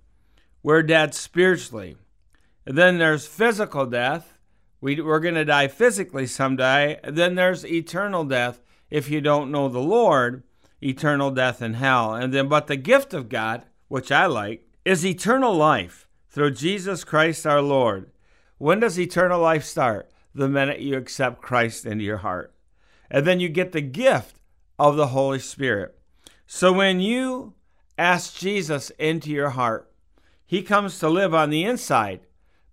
we're 0.62 0.82
dead 0.82 1.14
spiritually. 1.14 1.96
And 2.64 2.78
then 2.78 2.98
there's 2.98 3.26
physical 3.26 3.86
death. 3.86 4.38
We, 4.80 5.00
we're 5.00 5.20
going 5.20 5.34
to 5.34 5.44
die 5.44 5.68
physically 5.68 6.26
someday. 6.26 7.00
And 7.02 7.16
then 7.16 7.34
there's 7.34 7.64
eternal 7.66 8.24
death 8.24 8.60
if 8.90 9.08
you 9.08 9.20
don't 9.20 9.50
know 9.50 9.68
the 9.68 9.80
Lord, 9.80 10.42
eternal 10.82 11.30
death 11.30 11.62
in 11.62 11.74
hell. 11.74 12.14
And 12.14 12.32
then, 12.32 12.48
but 12.48 12.66
the 12.66 12.76
gift 12.76 13.14
of 13.14 13.28
God, 13.28 13.64
which 13.88 14.12
I 14.12 14.26
like, 14.26 14.66
is 14.84 15.04
eternal 15.04 15.54
life 15.54 16.06
through 16.28 16.52
Jesus 16.52 17.04
Christ 17.04 17.46
our 17.46 17.62
Lord. 17.62 18.10
When 18.58 18.80
does 18.80 18.98
eternal 18.98 19.40
life 19.40 19.64
start? 19.64 20.10
The 20.34 20.48
minute 20.48 20.80
you 20.80 20.96
accept 20.96 21.42
Christ 21.42 21.84
into 21.84 22.04
your 22.04 22.18
heart. 22.18 22.51
And 23.12 23.26
then 23.26 23.38
you 23.38 23.50
get 23.50 23.72
the 23.72 23.82
gift 23.82 24.36
of 24.78 24.96
the 24.96 25.08
Holy 25.08 25.38
Spirit. 25.38 25.94
So 26.46 26.72
when 26.72 26.98
you 26.98 27.52
ask 27.98 28.34
Jesus 28.34 28.90
into 28.98 29.30
your 29.30 29.50
heart, 29.50 29.92
he 30.46 30.62
comes 30.62 30.98
to 30.98 31.10
live 31.10 31.34
on 31.34 31.50
the 31.50 31.62
inside 31.62 32.20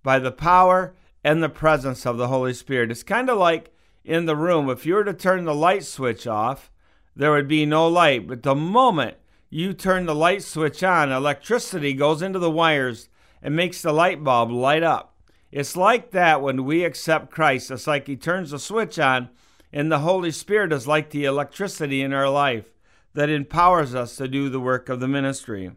by 0.02 0.18
the 0.18 0.32
power 0.32 0.96
and 1.26 1.44
the 1.44 1.50
presence 1.50 2.06
of 2.06 2.18
the 2.18 2.30
Holy 2.30 2.54
Spirit. 2.54 2.90
It's 2.90 3.04
kind 3.04 3.30
of 3.30 3.38
like 3.38 3.74
in 4.06 4.26
the 4.26 4.36
room. 4.36 4.70
If 4.70 4.86
you 4.86 4.96
were 4.96 5.04
to 5.04 5.14
turn 5.14 5.44
the 5.44 5.54
light 5.54 5.84
switch 5.84 6.26
off, 6.26 6.72
there 7.16 7.32
would 7.32 7.50
be 7.50 7.66
no 7.66 7.88
light. 7.90 8.26
But 8.26 8.44
the 8.44 8.56
moment 8.56 9.18
you 9.50 9.74
turn 9.74 10.06
the 10.06 10.16
light 10.16 10.42
switch 10.42 10.84
on, 10.84 11.12
electricity 11.12 11.94
goes 11.94 12.22
into 12.22 12.40
the 12.40 12.50
wires 12.50 13.10
and 13.42 13.58
makes 13.58 13.82
the 13.82 13.92
light 13.92 14.24
bulb 14.24 14.52
light 14.52 14.84
up. 14.84 15.18
It's 15.52 15.76
like 15.76 16.12
that 16.12 16.42
when 16.42 16.64
we 16.64 16.86
accept 16.86 17.30
Christ. 17.30 17.72
It's 17.72 17.88
like 17.88 18.08
He 18.08 18.16
turns 18.16 18.52
the 18.52 18.60
switch 18.60 18.98
on, 19.00 19.30
and 19.72 19.92
the 19.92 20.00
Holy 20.00 20.32
Spirit 20.32 20.74
is 20.74 20.88
like 20.88 21.10
the 21.10 21.26
electricity 21.26 22.02
in 22.02 22.14
our 22.14 22.30
life 22.30 22.66
that 23.14 23.30
empowers 23.30 23.96
us 23.96 24.16
to 24.16 24.28
do 24.28 24.50
the 24.50 24.60
work 24.60 24.90
of 24.90 25.00
the 25.00 25.08
ministry. 25.08 25.72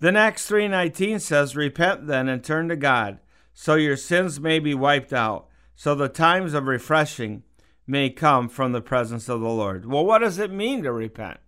Then 0.00 0.16
Acts 0.16 0.46
3:19 0.46 1.20
says, 1.20 1.56
"Repent 1.56 2.06
then 2.06 2.28
and 2.28 2.42
turn 2.42 2.68
to 2.68 2.76
God, 2.76 3.18
so 3.54 3.74
your 3.74 3.96
sins 3.96 4.40
may 4.40 4.58
be 4.58 4.74
wiped 4.74 5.12
out, 5.12 5.48
so 5.74 5.94
the 5.94 6.08
times 6.08 6.54
of 6.54 6.66
refreshing 6.66 7.42
may 7.86 8.10
come 8.10 8.48
from 8.48 8.72
the 8.72 8.80
presence 8.80 9.28
of 9.28 9.40
the 9.40 9.48
Lord." 9.48 9.86
Well, 9.86 10.04
what 10.04 10.18
does 10.18 10.38
it 10.38 10.50
mean 10.50 10.82
to 10.82 10.92
repent? 10.92 11.38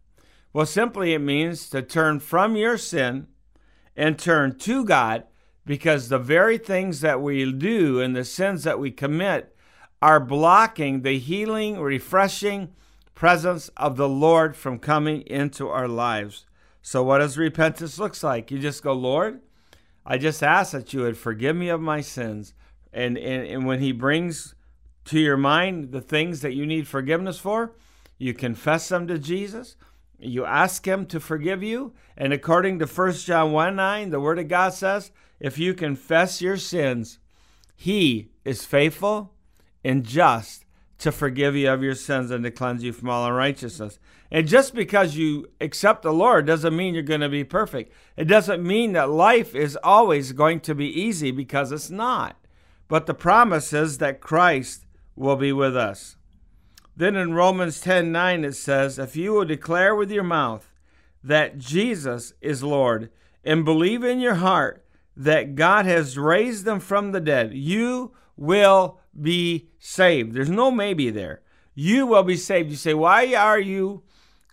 Well, 0.52 0.66
simply 0.66 1.14
it 1.14 1.18
means 1.18 1.68
to 1.70 1.82
turn 1.82 2.20
from 2.20 2.54
your 2.54 2.76
sin 2.76 3.26
and 3.96 4.18
turn 4.18 4.56
to 4.58 4.84
God 4.84 5.24
because 5.66 6.08
the 6.08 6.18
very 6.18 6.58
things 6.58 7.00
that 7.00 7.20
we 7.20 7.50
do 7.50 8.00
and 8.00 8.14
the 8.14 8.24
sins 8.24 8.64
that 8.64 8.78
we 8.78 8.90
commit 8.90 9.53
are 10.04 10.20
blocking 10.20 11.00
the 11.00 11.18
healing, 11.18 11.80
refreshing 11.80 12.70
presence 13.14 13.68
of 13.74 13.96
the 13.96 14.06
Lord 14.06 14.54
from 14.54 14.78
coming 14.78 15.22
into 15.22 15.70
our 15.70 15.88
lives. 15.88 16.44
So, 16.82 17.02
what 17.02 17.20
does 17.20 17.38
repentance 17.38 17.98
look 17.98 18.22
like? 18.22 18.50
You 18.50 18.58
just 18.58 18.82
go, 18.82 18.92
Lord, 18.92 19.40
I 20.04 20.18
just 20.18 20.42
ask 20.42 20.72
that 20.72 20.92
you 20.92 21.00
would 21.00 21.16
forgive 21.16 21.56
me 21.56 21.70
of 21.70 21.80
my 21.80 22.02
sins. 22.02 22.52
And, 22.92 23.16
and, 23.16 23.46
and 23.46 23.64
when 23.64 23.80
He 23.80 23.92
brings 23.92 24.54
to 25.06 25.18
your 25.18 25.38
mind 25.38 25.92
the 25.92 26.02
things 26.02 26.42
that 26.42 26.52
you 26.52 26.66
need 26.66 26.86
forgiveness 26.86 27.38
for, 27.38 27.74
you 28.18 28.34
confess 28.34 28.90
them 28.90 29.06
to 29.06 29.18
Jesus. 29.18 29.74
You 30.18 30.44
ask 30.44 30.86
Him 30.86 31.06
to 31.06 31.18
forgive 31.18 31.62
you. 31.62 31.94
And 32.14 32.34
according 32.34 32.78
to 32.80 32.86
1 32.86 33.12
John 33.12 33.52
1 33.52 33.74
9, 33.74 34.10
the 34.10 34.20
Word 34.20 34.38
of 34.38 34.48
God 34.48 34.74
says, 34.74 35.12
if 35.40 35.56
you 35.56 35.72
confess 35.72 36.42
your 36.42 36.58
sins, 36.58 37.20
He 37.74 38.32
is 38.44 38.66
faithful 38.66 39.33
and 39.84 40.04
just 40.04 40.64
to 40.98 41.12
forgive 41.12 41.54
you 41.54 41.70
of 41.70 41.82
your 41.82 41.94
sins 41.94 42.30
and 42.30 42.44
to 42.44 42.50
cleanse 42.50 42.82
you 42.82 42.92
from 42.92 43.10
all 43.10 43.26
unrighteousness. 43.26 43.98
And 44.30 44.48
just 44.48 44.74
because 44.74 45.16
you 45.16 45.48
accept 45.60 46.02
the 46.02 46.12
Lord 46.12 46.46
doesn't 46.46 46.76
mean 46.76 46.94
you're 46.94 47.02
going 47.02 47.20
to 47.20 47.28
be 47.28 47.44
perfect. 47.44 47.92
It 48.16 48.24
doesn't 48.24 48.62
mean 48.62 48.92
that 48.92 49.10
life 49.10 49.54
is 49.54 49.78
always 49.82 50.32
going 50.32 50.60
to 50.60 50.74
be 50.74 50.86
easy 50.86 51.30
because 51.30 51.72
it's 51.72 51.90
not. 51.90 52.36
But 52.88 53.06
the 53.06 53.14
promise 53.14 53.72
is 53.72 53.98
that 53.98 54.20
Christ 54.20 54.86
will 55.16 55.36
be 55.36 55.52
with 55.52 55.76
us. 55.76 56.16
Then 56.96 57.16
in 57.16 57.34
Romans 57.34 57.80
10 57.80 58.12
9, 58.12 58.44
it 58.44 58.54
says, 58.54 58.98
If 58.98 59.16
you 59.16 59.32
will 59.32 59.44
declare 59.44 59.94
with 59.94 60.10
your 60.10 60.24
mouth 60.24 60.72
that 61.22 61.58
Jesus 61.58 62.34
is 62.40 62.62
Lord 62.62 63.10
and 63.44 63.64
believe 63.64 64.04
in 64.04 64.20
your 64.20 64.36
heart 64.36 64.84
that 65.16 65.54
God 65.54 65.86
has 65.86 66.18
raised 66.18 66.64
them 66.64 66.80
from 66.80 67.12
the 67.12 67.20
dead, 67.20 67.54
you 67.54 68.12
will 68.36 69.00
be 69.20 69.68
saved. 69.78 70.34
There's 70.34 70.50
no 70.50 70.70
maybe 70.70 71.10
there. 71.10 71.42
You 71.74 72.06
will 72.06 72.22
be 72.22 72.36
saved. 72.36 72.70
You 72.70 72.76
say, 72.76 72.94
why 72.94 73.34
are 73.34 73.58
you 73.58 74.02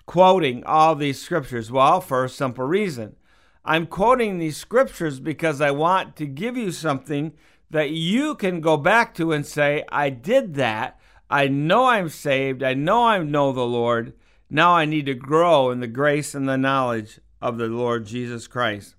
quoting 0.06 0.63
all 0.65 0.96
these 0.96 1.22
scriptures? 1.22 1.72
Well, 1.72 2.01
for 2.01 2.24
a 2.24 2.30
simple 2.30 2.65
reason. 2.65 3.15
I'm 3.63 3.86
quoting 3.86 4.39
these 4.39 4.58
scriptures 4.58 5.20
because 5.20 5.62
I 5.62 5.72
want 5.72 6.15
to 6.15 6.25
give 6.25 6.58
you 6.58 6.72
something 6.72 7.34
that 7.70 7.91
you 7.91 8.36
can 8.36 8.60
go 8.60 8.75
back 8.75 9.13
to 9.15 9.32
and 9.32 9.46
say, 9.46 9.84
I 9.89 10.10
did 10.10 10.56
that. 10.56 11.00
I 11.30 11.48
know 11.48 11.86
I'm 11.86 12.10
saved. 12.10 12.63
I 12.63 12.74
know 12.74 13.06
I 13.06 13.20
know 13.20 13.51
the 13.51 13.65
Lord. 13.65 14.13
Now 14.50 14.74
I 14.74 14.86
need 14.86 15.06
to 15.06 15.13
grow 15.13 15.72
in 15.72 15.80
the 15.80 15.88
grace 15.88 16.36
and 16.36 16.50
the 16.50 16.58
knowledge 16.58 17.20
of 17.41 17.58
the 17.58 17.68
Lord 17.68 18.06
Jesus 18.06 18.48
Christ. 18.48 18.96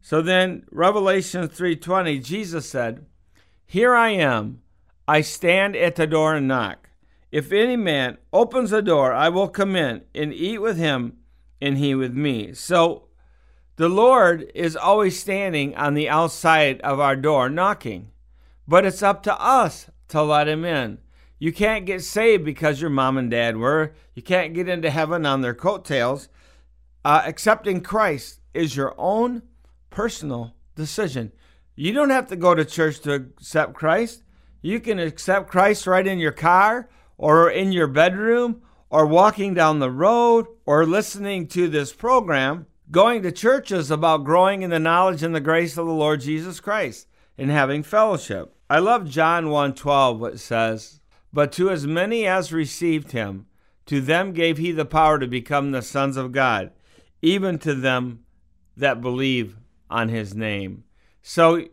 So 0.00 0.20
then 0.20 0.64
Revelation 0.70 1.48
3:20 1.48 2.18
Jesus 2.18 2.68
said, 2.68 3.06
"Here 3.64 3.94
I 3.94 4.10
am. 4.10 4.60
I 5.06 5.20
stand 5.20 5.76
at 5.76 5.96
the 5.96 6.06
door 6.06 6.34
and 6.34 6.48
knock. 6.48 6.88
If 7.30 7.52
any 7.52 7.76
man 7.76 8.18
opens 8.32 8.70
the 8.70 8.80
door, 8.80 9.12
I 9.12 9.28
will 9.28 9.48
come 9.48 9.76
in 9.76 10.02
and 10.14 10.32
eat 10.32 10.58
with 10.58 10.76
him 10.76 11.18
and 11.60 11.78
he 11.78 11.94
with 11.94 12.14
me. 12.14 12.54
So 12.54 13.08
the 13.76 13.88
Lord 13.88 14.50
is 14.54 14.76
always 14.76 15.18
standing 15.18 15.74
on 15.76 15.94
the 15.94 16.08
outside 16.08 16.80
of 16.82 17.00
our 17.00 17.16
door 17.16 17.48
knocking. 17.48 18.10
But 18.66 18.84
it's 18.86 19.02
up 19.02 19.22
to 19.24 19.40
us 19.40 19.90
to 20.08 20.22
let 20.22 20.48
him 20.48 20.64
in. 20.64 20.98
You 21.38 21.52
can't 21.52 21.84
get 21.84 22.02
saved 22.02 22.44
because 22.44 22.80
your 22.80 22.90
mom 22.90 23.18
and 23.18 23.30
dad 23.30 23.56
were. 23.56 23.94
You 24.14 24.22
can't 24.22 24.54
get 24.54 24.68
into 24.68 24.90
heaven 24.90 25.26
on 25.26 25.42
their 25.42 25.54
coattails. 25.54 26.28
Uh, 27.04 27.22
accepting 27.26 27.82
Christ 27.82 28.40
is 28.54 28.76
your 28.76 28.94
own 28.96 29.42
personal 29.90 30.54
decision. 30.74 31.32
You 31.74 31.92
don't 31.92 32.10
have 32.10 32.28
to 32.28 32.36
go 32.36 32.54
to 32.54 32.64
church 32.64 33.00
to 33.00 33.12
accept 33.12 33.74
Christ. 33.74 34.22
You 34.64 34.80
can 34.80 34.98
accept 34.98 35.50
Christ 35.50 35.86
right 35.86 36.06
in 36.06 36.18
your 36.18 36.32
car 36.32 36.88
or 37.18 37.50
in 37.50 37.70
your 37.70 37.86
bedroom 37.86 38.62
or 38.88 39.04
walking 39.04 39.52
down 39.52 39.78
the 39.78 39.90
road 39.90 40.46
or 40.64 40.86
listening 40.86 41.48
to 41.48 41.68
this 41.68 41.92
program. 41.92 42.64
Going 42.90 43.22
to 43.24 43.30
church 43.30 43.70
is 43.70 43.90
about 43.90 44.24
growing 44.24 44.62
in 44.62 44.70
the 44.70 44.78
knowledge 44.78 45.22
and 45.22 45.34
the 45.34 45.40
grace 45.40 45.76
of 45.76 45.86
the 45.86 45.92
Lord 45.92 46.22
Jesus 46.22 46.60
Christ 46.60 47.08
and 47.36 47.50
having 47.50 47.82
fellowship. 47.82 48.56
I 48.70 48.78
love 48.78 49.06
John 49.06 49.50
1:12 49.50 50.18
what 50.18 50.40
says, 50.40 50.98
"But 51.30 51.52
to 51.52 51.68
as 51.68 51.86
many 51.86 52.26
as 52.26 52.50
received 52.50 53.12
him, 53.12 53.44
to 53.84 54.00
them 54.00 54.32
gave 54.32 54.56
he 54.56 54.72
the 54.72 54.86
power 54.86 55.18
to 55.18 55.26
become 55.26 55.72
the 55.72 55.82
sons 55.82 56.16
of 56.16 56.32
God, 56.32 56.70
even 57.20 57.58
to 57.58 57.74
them 57.74 58.20
that 58.78 59.02
believe 59.02 59.58
on 59.90 60.08
his 60.08 60.34
name." 60.34 60.84
So 61.20 61.66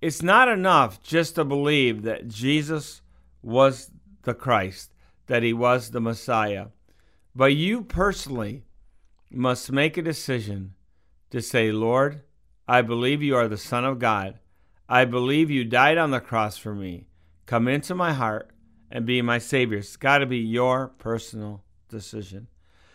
it's 0.00 0.22
not 0.22 0.48
enough 0.48 1.02
just 1.02 1.34
to 1.36 1.44
believe 1.44 2.02
that 2.02 2.28
Jesus 2.28 3.02
was 3.42 3.90
the 4.22 4.34
Christ, 4.34 4.92
that 5.26 5.42
he 5.42 5.52
was 5.52 5.90
the 5.90 6.00
Messiah. 6.00 6.66
But 7.34 7.54
you 7.54 7.82
personally 7.82 8.64
must 9.30 9.72
make 9.72 9.96
a 9.96 10.02
decision 10.02 10.74
to 11.30 11.40
say, 11.40 11.72
Lord, 11.72 12.22
I 12.68 12.82
believe 12.82 13.22
you 13.22 13.36
are 13.36 13.48
the 13.48 13.56
Son 13.56 13.84
of 13.84 13.98
God. 13.98 14.38
I 14.88 15.04
believe 15.04 15.50
you 15.50 15.64
died 15.64 15.98
on 15.98 16.10
the 16.10 16.20
cross 16.20 16.56
for 16.56 16.74
me. 16.74 17.06
Come 17.46 17.68
into 17.68 17.94
my 17.94 18.12
heart 18.12 18.50
and 18.90 19.04
be 19.04 19.20
my 19.22 19.38
Savior. 19.38 19.78
It's 19.78 19.96
got 19.96 20.18
to 20.18 20.26
be 20.26 20.38
your 20.38 20.88
personal 20.98 21.64
decision. 21.88 22.48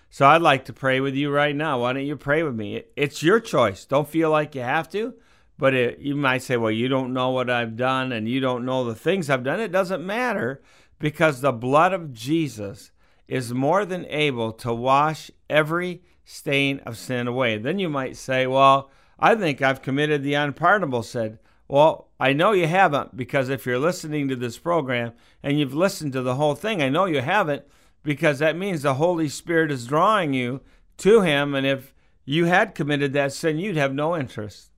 So 0.09 0.25
I'd 0.25 0.41
like 0.41 0.65
to 0.65 0.73
pray 0.73 0.99
with 0.99 1.15
you 1.15 1.29
right 1.29 1.55
now. 1.55 1.81
Why 1.81 1.93
don't 1.93 2.05
you 2.05 2.15
pray 2.15 2.41
with 2.41 2.55
me? 2.55 2.83
It's 2.95 3.21
your 3.21 3.39
choice. 3.39 3.85
Don't 3.85 4.07
feel 4.07 4.31
like 4.31 4.55
you 4.55 4.61
have 4.61 4.89
to. 4.89 5.13
But 5.59 5.73
it, 5.73 5.99
you 5.99 6.15
might 6.15 6.41
say, 6.41 6.55
well, 6.55 6.71
you 6.71 6.87
don't 6.87 7.11
know 7.11 7.31
what 7.31 7.49
I've 7.49 7.75
done 7.75 8.13
and 8.13 8.29
you 8.29 8.39
don't 8.39 8.63
know 8.63 8.85
the 8.85 8.95
things 8.95 9.29
I've 9.29 9.43
done. 9.43 9.59
It 9.59 9.73
doesn't 9.73 10.05
matter 10.05 10.63
because 10.99 11.41
the 11.41 11.51
blood 11.51 11.91
of 11.91 12.13
Jesus 12.13 12.91
is 13.27 13.53
more 13.53 13.83
than 13.83 14.05
able 14.05 14.53
to 14.53 14.73
wash 14.73 15.29
every 15.49 16.01
stain 16.23 16.79
of 16.85 16.97
sin 16.97 17.27
away. 17.27 17.57
Then 17.57 17.77
you 17.77 17.89
might 17.89 18.15
say, 18.15 18.47
well, 18.47 18.89
I 19.19 19.35
think 19.35 19.61
I've 19.61 19.81
committed 19.81 20.23
the 20.23 20.35
unpardonable 20.35 21.03
sin. 21.03 21.39
Well, 21.67 22.07
I 22.21 22.31
know 22.31 22.53
you 22.53 22.65
haven't 22.65 23.17
because 23.17 23.49
if 23.49 23.65
you're 23.65 23.79
listening 23.79 24.29
to 24.29 24.37
this 24.37 24.57
program 24.57 25.11
and 25.43 25.59
you've 25.59 25.75
listened 25.75 26.13
to 26.13 26.21
the 26.21 26.35
whole 26.35 26.55
thing, 26.55 26.81
I 26.81 26.87
know 26.87 27.03
you 27.03 27.19
haven't 27.19 27.63
because 28.01 28.39
that 28.39 28.55
means 28.55 28.81
the 28.81 28.93
Holy 28.93 29.27
Spirit 29.27 29.71
is 29.71 29.87
drawing 29.87 30.33
you 30.33 30.61
to 30.99 31.19
Him. 31.19 31.53
And 31.53 31.67
if 31.67 31.93
you 32.23 32.45
had 32.45 32.75
committed 32.75 33.11
that 33.11 33.33
sin, 33.33 33.59
you'd 33.59 33.75
have 33.75 33.93
no 33.93 34.15
interest. 34.15 34.68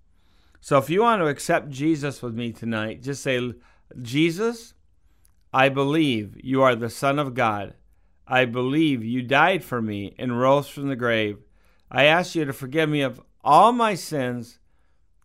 So 0.63 0.77
if 0.77 0.91
you 0.91 1.01
want 1.01 1.21
to 1.21 1.27
accept 1.27 1.71
Jesus 1.71 2.21
with 2.21 2.35
me 2.35 2.51
tonight, 2.51 3.01
just 3.01 3.23
say, 3.23 3.53
Jesus, 3.99 4.75
I 5.51 5.69
believe 5.69 6.37
you 6.43 6.61
are 6.61 6.75
the 6.75 6.89
Son 6.89 7.17
of 7.17 7.33
God. 7.33 7.73
I 8.27 8.45
believe 8.45 9.03
you 9.03 9.23
died 9.23 9.63
for 9.63 9.81
me 9.81 10.13
and 10.19 10.39
rose 10.39 10.69
from 10.69 10.87
the 10.87 10.95
grave. 10.95 11.39
I 11.89 12.05
ask 12.05 12.35
you 12.35 12.45
to 12.45 12.53
forgive 12.53 12.89
me 12.89 13.01
of 13.01 13.19
all 13.43 13.71
my 13.71 13.95
sins, 13.95 14.59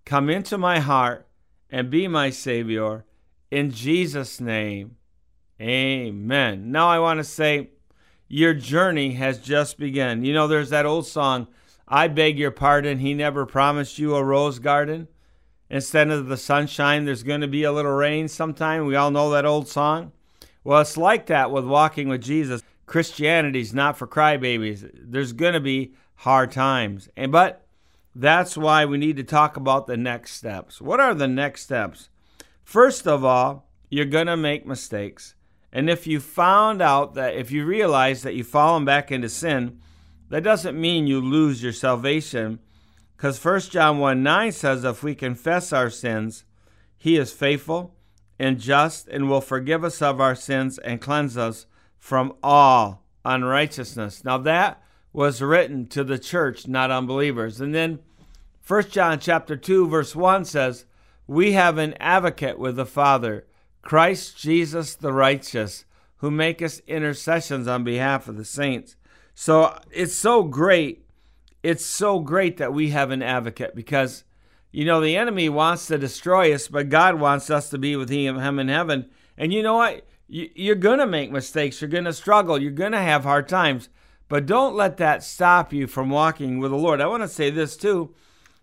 come 0.06 0.30
into 0.30 0.56
my 0.56 0.80
heart, 0.80 1.28
and 1.70 1.90
be 1.90 2.08
my 2.08 2.30
Savior. 2.30 3.04
In 3.50 3.70
Jesus' 3.70 4.40
name, 4.40 4.96
amen. 5.60 6.72
Now 6.72 6.88
I 6.88 6.98
want 6.98 7.18
to 7.18 7.24
say, 7.24 7.70
your 8.26 8.54
journey 8.54 9.12
has 9.12 9.38
just 9.38 9.78
begun. 9.78 10.24
You 10.24 10.32
know, 10.32 10.48
there's 10.48 10.70
that 10.70 10.86
old 10.86 11.06
song, 11.06 11.46
I 11.86 12.08
beg 12.08 12.38
your 12.38 12.50
pardon, 12.50 12.98
he 12.98 13.12
never 13.12 13.44
promised 13.44 13.98
you 13.98 14.16
a 14.16 14.24
rose 14.24 14.58
garden. 14.58 15.08
Instead 15.70 16.10
of 16.10 16.26
the 16.26 16.36
sunshine, 16.36 17.04
there's 17.04 17.22
going 17.22 17.40
to 17.40 17.48
be 17.48 17.64
a 17.64 17.72
little 17.72 17.92
rain 17.92 18.28
sometime. 18.28 18.86
We 18.86 18.96
all 18.96 19.10
know 19.10 19.30
that 19.30 19.46
old 19.46 19.68
song. 19.68 20.12
Well, 20.64 20.80
it's 20.80 20.96
like 20.96 21.26
that 21.26 21.50
with 21.50 21.64
walking 21.64 22.08
with 22.08 22.22
Jesus. 22.22 22.62
Christianity's 22.86 23.74
not 23.74 23.96
for 23.96 24.06
crybabies. 24.06 24.90
There's 24.94 25.32
going 25.32 25.54
to 25.54 25.60
be 25.60 25.94
hard 26.16 26.52
times. 26.52 27.08
And 27.16 27.30
but 27.32 27.66
that's 28.14 28.56
why 28.56 28.84
we 28.84 28.98
need 28.98 29.16
to 29.16 29.24
talk 29.24 29.56
about 29.56 29.86
the 29.86 29.96
next 29.96 30.32
steps. 30.32 30.80
What 30.80 31.00
are 31.00 31.14
the 31.14 31.28
next 31.28 31.62
steps? 31.62 32.08
First 32.64 33.06
of 33.06 33.24
all, 33.24 33.68
you're 33.90 34.06
going 34.06 34.26
to 34.26 34.36
make 34.36 34.66
mistakes. 34.66 35.34
And 35.72 35.90
if 35.90 36.06
you 36.06 36.20
found 36.20 36.80
out 36.80 37.14
that 37.14 37.34
if 37.34 37.50
you 37.50 37.66
realize 37.66 38.22
that 38.22 38.34
you've 38.34 38.46
fallen 38.46 38.84
back 38.84 39.12
into 39.12 39.28
sin, 39.28 39.78
that 40.30 40.42
doesn't 40.42 40.80
mean 40.80 41.06
you 41.06 41.20
lose 41.20 41.62
your 41.62 41.72
salvation. 41.72 42.58
Because 43.16 43.42
1 43.42 43.60
John 43.60 43.98
1 43.98 44.22
9 44.22 44.52
says, 44.52 44.84
if 44.84 45.02
we 45.02 45.14
confess 45.14 45.72
our 45.72 45.90
sins, 45.90 46.44
he 46.98 47.16
is 47.16 47.32
faithful 47.32 47.94
and 48.38 48.60
just 48.60 49.08
and 49.08 49.28
will 49.28 49.40
forgive 49.40 49.84
us 49.84 50.02
of 50.02 50.20
our 50.20 50.34
sins 50.34 50.78
and 50.78 51.00
cleanse 51.00 51.36
us 51.36 51.66
from 51.98 52.34
all 52.42 53.02
unrighteousness. 53.24 54.24
Now 54.24 54.38
that 54.38 54.82
was 55.12 55.40
written 55.40 55.86
to 55.88 56.04
the 56.04 56.18
church, 56.18 56.68
not 56.68 56.90
unbelievers. 56.90 57.60
And 57.60 57.74
then 57.74 58.00
1 58.66 58.90
John 58.90 59.18
chapter 59.18 59.56
2 59.56 59.88
verse 59.88 60.14
1 60.14 60.44
says, 60.44 60.84
"We 61.26 61.52
have 61.52 61.78
an 61.78 61.94
advocate 61.98 62.58
with 62.58 62.76
the 62.76 62.84
Father, 62.84 63.46
Christ 63.80 64.36
Jesus 64.36 64.94
the 64.94 65.12
righteous, 65.12 65.86
who 66.18 66.30
maketh 66.30 66.80
intercessions 66.86 67.66
on 67.66 67.82
behalf 67.82 68.28
of 68.28 68.36
the 68.36 68.44
saints." 68.44 68.96
So 69.34 69.78
it's 69.90 70.14
so 70.14 70.42
great. 70.42 71.05
It's 71.66 71.84
so 71.84 72.20
great 72.20 72.58
that 72.58 72.72
we 72.72 72.90
have 72.90 73.10
an 73.10 73.24
advocate 73.24 73.74
because 73.74 74.22
you 74.70 74.84
know 74.84 75.00
the 75.00 75.16
enemy 75.16 75.48
wants 75.48 75.86
to 75.86 75.98
destroy 75.98 76.54
us, 76.54 76.68
but 76.68 76.90
God 76.90 77.18
wants 77.18 77.50
us 77.50 77.70
to 77.70 77.76
be 77.76 77.96
with 77.96 78.08
him, 78.08 78.38
in 78.38 78.68
heaven. 78.68 79.10
And 79.36 79.52
you 79.52 79.64
know 79.64 79.74
what? 79.74 80.06
You're 80.28 80.76
going 80.76 81.00
to 81.00 81.08
make 81.08 81.32
mistakes. 81.32 81.80
You're 81.80 81.90
going 81.90 82.04
to 82.04 82.12
struggle. 82.12 82.56
You're 82.56 82.70
going 82.70 82.92
to 82.92 83.00
have 83.00 83.24
hard 83.24 83.48
times. 83.48 83.88
But 84.28 84.46
don't 84.46 84.76
let 84.76 84.98
that 84.98 85.24
stop 85.24 85.72
you 85.72 85.88
from 85.88 86.08
walking 86.08 86.60
with 86.60 86.70
the 86.70 86.76
Lord. 86.76 87.00
I 87.00 87.08
want 87.08 87.24
to 87.24 87.28
say 87.28 87.50
this 87.50 87.76
too. 87.76 88.14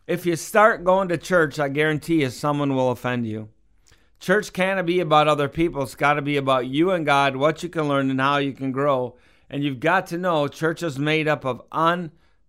If 0.08 0.26
you 0.26 0.38
start 0.38 0.86
going 0.86 1.10
to 1.10 1.18
church, 1.18 1.60
I 1.60 1.68
guarantee 1.68 2.22
you 2.22 2.30
someone 2.30 2.74
will 2.74 2.92
offend 2.92 3.28
you. 3.28 3.50
Church 4.22 4.54
can't 4.54 4.88
be 4.88 5.02
about 5.02 5.28
other 5.28 5.50
people. 5.50 5.84
It's 5.84 5.96
got 5.96 6.14
to 6.14 6.22
be 6.22 6.38
about 6.38 6.68
you 6.68 6.92
and 6.92 7.06
God, 7.06 7.36
what 7.36 7.64
you 7.64 7.68
can 7.68 7.90
learn, 7.90 8.10
and 8.10 8.22
how 8.22 8.38
you 8.38 8.54
can 8.54 8.72
grow. 8.72 9.18
And 9.50 9.62
you've 9.62 9.82
got 9.82 10.08
to 10.08 10.18
know 10.18 10.48
church 10.48 10.82
is 10.82 10.98
made 10.98 11.28
up 11.28 11.44
of 11.44 11.62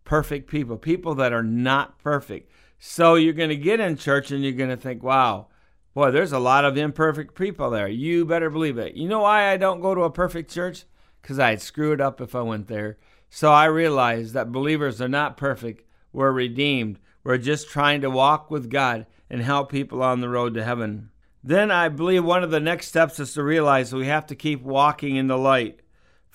unperfect 0.04 0.46
people, 0.46 0.76
people 0.76 1.14
that 1.16 1.32
are 1.32 1.42
not 1.42 1.98
perfect. 1.98 2.50
So 2.78 3.14
you're 3.14 3.32
going 3.32 3.48
to 3.48 3.56
get 3.56 3.80
in 3.80 3.96
church 3.96 4.30
and 4.30 4.42
you're 4.42 4.52
going 4.52 4.70
to 4.70 4.76
think, 4.76 5.02
wow, 5.02 5.48
boy, 5.94 6.10
there's 6.10 6.32
a 6.32 6.38
lot 6.38 6.64
of 6.64 6.76
imperfect 6.76 7.34
people 7.34 7.70
there. 7.70 7.88
You 7.88 8.24
better 8.24 8.50
believe 8.50 8.78
it. 8.78 8.94
You 8.94 9.08
know 9.08 9.20
why 9.20 9.50
I 9.50 9.56
don't 9.56 9.80
go 9.80 9.94
to 9.94 10.02
a 10.02 10.10
perfect 10.10 10.50
church? 10.50 10.84
because 11.24 11.38
I'd 11.38 11.62
screw 11.62 11.92
it 11.92 12.02
up 12.02 12.20
if 12.20 12.34
I 12.34 12.42
went 12.42 12.68
there. 12.68 12.98
So 13.30 13.50
I 13.50 13.64
realized 13.64 14.34
that 14.34 14.52
believers 14.52 15.00
are 15.00 15.08
not 15.08 15.38
perfect. 15.38 15.88
We're 16.12 16.30
redeemed. 16.30 16.98
We're 17.24 17.38
just 17.38 17.70
trying 17.70 18.02
to 18.02 18.10
walk 18.10 18.50
with 18.50 18.68
God 18.68 19.06
and 19.30 19.40
help 19.40 19.72
people 19.72 20.02
on 20.02 20.20
the 20.20 20.28
road 20.28 20.52
to 20.52 20.62
heaven. 20.62 21.08
Then 21.42 21.70
I 21.70 21.88
believe 21.88 22.22
one 22.22 22.44
of 22.44 22.50
the 22.50 22.60
next 22.60 22.88
steps 22.88 23.18
is 23.18 23.32
to 23.32 23.42
realize 23.42 23.94
we 23.94 24.06
have 24.06 24.26
to 24.26 24.34
keep 24.34 24.60
walking 24.60 25.16
in 25.16 25.28
the 25.28 25.38
light. 25.38 25.80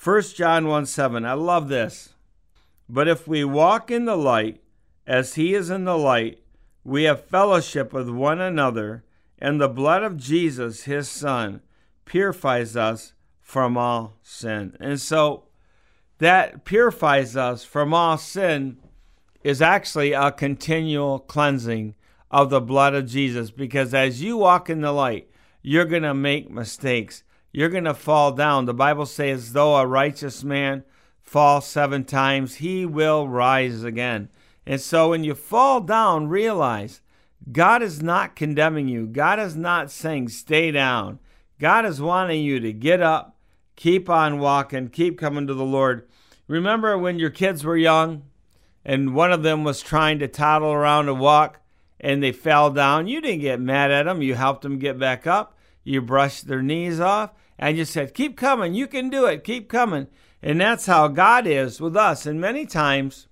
1 0.02 0.22
John 0.34 0.66
1 0.66 0.86
7. 0.86 1.24
I 1.24 1.34
love 1.34 1.68
this. 1.68 2.14
But 2.92 3.06
if 3.06 3.28
we 3.28 3.44
walk 3.44 3.92
in 3.92 4.04
the 4.04 4.16
light, 4.16 4.60
as 5.06 5.36
he 5.36 5.54
is 5.54 5.70
in 5.70 5.84
the 5.84 5.96
light, 5.96 6.40
we 6.82 7.04
have 7.04 7.24
fellowship 7.24 7.92
with 7.92 8.08
one 8.08 8.40
another, 8.40 9.04
and 9.38 9.60
the 9.60 9.68
blood 9.68 10.02
of 10.02 10.16
Jesus, 10.16 10.84
his 10.84 11.08
Son, 11.08 11.60
purifies 12.04 12.76
us 12.76 13.12
from 13.40 13.76
all 13.76 14.16
sin. 14.22 14.76
And 14.80 15.00
so 15.00 15.44
that 16.18 16.64
purifies 16.64 17.36
us 17.36 17.62
from 17.62 17.94
all 17.94 18.18
sin 18.18 18.78
is 19.44 19.62
actually 19.62 20.12
a 20.12 20.32
continual 20.32 21.20
cleansing 21.20 21.94
of 22.28 22.50
the 22.50 22.60
blood 22.60 22.94
of 22.94 23.06
Jesus 23.06 23.52
because 23.52 23.94
as 23.94 24.20
you 24.20 24.36
walk 24.36 24.68
in 24.68 24.80
the 24.80 24.92
light, 24.92 25.30
you're 25.62 25.84
going 25.84 26.02
to 26.02 26.14
make 26.14 26.50
mistakes. 26.50 27.22
You're 27.52 27.68
going 27.68 27.84
to 27.84 27.94
fall 27.94 28.32
down. 28.32 28.64
The 28.64 28.74
Bible 28.74 29.06
says, 29.06 29.52
though 29.52 29.76
a 29.76 29.86
righteous 29.86 30.42
man 30.42 30.82
fall 31.30 31.60
seven 31.60 32.04
times, 32.04 32.56
he 32.56 32.84
will 32.84 33.28
rise 33.28 33.84
again. 33.84 34.28
And 34.66 34.80
so 34.80 35.10
when 35.10 35.24
you 35.24 35.34
fall 35.34 35.80
down, 35.80 36.28
realize 36.28 37.00
God 37.50 37.82
is 37.82 38.02
not 38.02 38.36
condemning 38.36 38.88
you. 38.88 39.06
God 39.06 39.38
is 39.38 39.56
not 39.56 39.90
saying 39.90 40.28
stay 40.28 40.70
down. 40.70 41.18
God 41.58 41.86
is 41.86 42.00
wanting 42.00 42.42
you 42.42 42.60
to 42.60 42.72
get 42.72 43.00
up 43.00 43.36
Keep 43.80 44.10
on 44.10 44.38
walking, 44.38 44.88
keep 44.90 45.18
coming 45.18 45.46
to 45.46 45.54
the 45.54 45.64
Lord. 45.64 46.06
Remember 46.46 46.98
when 46.98 47.18
your 47.18 47.30
kids 47.30 47.64
were 47.64 47.78
young 47.78 48.24
and 48.84 49.14
one 49.14 49.32
of 49.32 49.42
them 49.42 49.64
was 49.64 49.80
trying 49.80 50.18
to 50.18 50.28
toddle 50.28 50.70
around 50.70 51.08
and 51.08 51.18
walk 51.18 51.62
and 51.98 52.22
they 52.22 52.30
fell 52.30 52.70
down? 52.70 53.08
You 53.08 53.22
didn't 53.22 53.40
get 53.40 53.58
mad 53.58 53.90
at 53.90 54.02
them. 54.02 54.20
You 54.20 54.34
helped 54.34 54.60
them 54.60 54.78
get 54.78 54.98
back 54.98 55.26
up. 55.26 55.56
You 55.82 56.02
brushed 56.02 56.46
their 56.46 56.60
knees 56.60 57.00
off 57.00 57.30
and 57.58 57.78
you 57.78 57.86
said, 57.86 58.12
Keep 58.12 58.36
coming. 58.36 58.74
You 58.74 58.86
can 58.86 59.08
do 59.08 59.24
it. 59.24 59.44
Keep 59.44 59.70
coming. 59.70 60.08
And 60.42 60.60
that's 60.60 60.86
how 60.86 61.08
God 61.08 61.46
is 61.46 61.80
with 61.80 61.96
us. 61.96 62.26
And 62.26 62.40
many 62.40 62.64
times, 62.66 63.28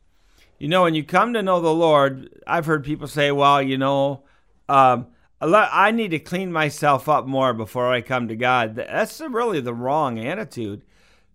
you 0.59 0.69
know, 0.69 0.83
when 0.83 0.95
you 0.95 1.05
come 1.05 1.33
to 1.33 1.43
know 1.43 1.61
the 1.61 1.73
Lord, 1.73 2.29
I've 2.47 2.67
heard 2.67 2.85
people 2.85 3.07
say, 3.07 3.31
Well, 3.31 3.63
you 3.63 3.79
know, 3.79 4.25
um, 4.69 5.07
I 5.41 5.93
need 5.93 6.11
to 6.11 6.19
clean 6.19 6.51
myself 6.53 7.09
up 7.09 7.27
more 7.27 7.55
before 7.55 7.93
I 7.93 8.01
come 8.01 8.29
to 8.29 8.37
God. 8.37 8.75
That's 8.75 9.21
really 9.21 9.61
the 9.61 9.75
wrong 9.75 10.19
attitude. 10.19 10.83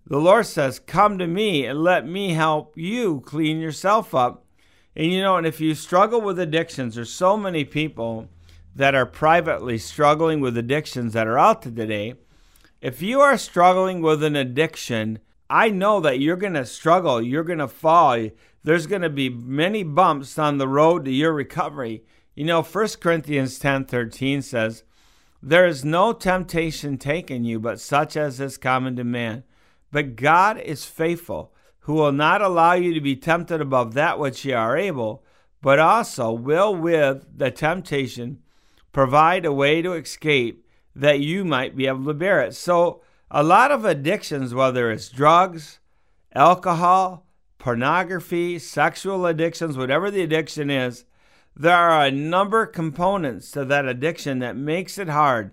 The 0.05 0.19
Lord 0.19 0.45
says, 0.45 0.79
Come 0.79 1.17
to 1.17 1.27
me 1.27 1.65
and 1.65 1.81
let 1.81 2.05
me 2.05 2.33
help 2.33 2.77
you 2.77 3.21
clean 3.21 3.59
yourself 3.59 4.13
up. 4.13 4.45
And 4.95 5.11
you 5.11 5.21
know, 5.21 5.37
and 5.37 5.47
if 5.47 5.59
you 5.59 5.73
struggle 5.73 6.21
with 6.21 6.37
addictions, 6.37 6.95
there's 6.95 7.11
so 7.11 7.37
many 7.37 7.63
people 7.63 8.27
that 8.75 8.93
are 8.93 9.05
privately 9.05 9.77
struggling 9.77 10.39
with 10.39 10.57
addictions 10.57 11.13
that 11.13 11.27
are 11.27 11.39
out 11.39 11.61
today. 11.61 12.15
If 12.81 13.01
you 13.01 13.21
are 13.21 13.37
struggling 13.37 14.01
with 14.01 14.23
an 14.23 14.35
addiction, 14.35 15.19
I 15.49 15.69
know 15.69 15.99
that 15.99 16.19
you're 16.19 16.35
going 16.35 16.53
to 16.53 16.65
struggle. 16.65 17.21
You're 17.21 17.43
going 17.43 17.59
to 17.59 17.67
fall. 17.67 18.29
There's 18.63 18.87
going 18.87 19.01
to 19.01 19.09
be 19.09 19.29
many 19.29 19.83
bumps 19.83 20.39
on 20.39 20.57
the 20.57 20.67
road 20.67 21.05
to 21.05 21.11
your 21.11 21.33
recovery. 21.33 22.03
You 22.35 22.45
know, 22.45 22.63
1 22.63 22.99
Corinthians 22.99 23.59
10:13 23.59 24.41
says, 24.41 24.83
"There 25.41 25.67
is 25.67 25.85
no 25.85 26.13
temptation 26.13 26.97
taken 26.97 27.43
you 27.43 27.59
but 27.59 27.79
such 27.79 28.17
as 28.17 28.39
is 28.39 28.57
common 28.57 28.95
to 28.95 29.03
man. 29.03 29.43
But 29.91 30.15
God 30.15 30.57
is 30.59 30.85
faithful, 30.85 31.53
who 31.81 31.93
will 31.93 32.11
not 32.11 32.41
allow 32.41 32.73
you 32.73 32.93
to 32.93 33.01
be 33.01 33.15
tempted 33.15 33.61
above 33.61 33.93
that 33.93 34.17
which 34.17 34.43
ye 34.45 34.53
are 34.53 34.75
able, 34.75 35.23
but 35.61 35.77
also 35.77 36.31
will 36.31 36.73
with 36.73 37.25
the 37.37 37.51
temptation 37.51 38.39
provide 38.91 39.45
a 39.45 39.53
way 39.53 39.81
to 39.81 39.93
escape 39.93 40.65
that 40.95 41.19
you 41.19 41.45
might 41.45 41.75
be 41.75 41.85
able 41.85 42.05
to 42.05 42.13
bear 42.13 42.41
it." 42.41 42.55
So, 42.55 43.01
a 43.33 43.43
lot 43.43 43.71
of 43.71 43.83
addictions, 43.83 44.53
whether 44.53 44.91
it's 44.91 45.09
drugs, 45.09 45.79
alcohol, 46.35 47.25
pornography, 47.57 48.59
sexual 48.59 49.25
addictions, 49.25 49.75
whatever 49.75 50.11
the 50.11 50.21
addiction 50.21 50.69
is, 50.69 51.05
there 51.55 51.75
are 51.75 52.05
a 52.05 52.11
number 52.11 52.61
of 52.61 52.73
components 52.73 53.49
to 53.51 53.65
that 53.65 53.87
addiction 53.87 54.37
that 54.39 54.55
makes 54.55 54.99
it 54.99 55.09
hard 55.09 55.51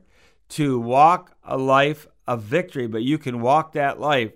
to 0.51 0.79
walk 0.79 1.35
a 1.43 1.57
life 1.57 2.07
of 2.27 2.43
victory, 2.43 2.87
but 2.87 3.03
you 3.03 3.17
can 3.17 3.41
walk 3.41 3.73
that 3.73 3.99
life. 3.99 4.33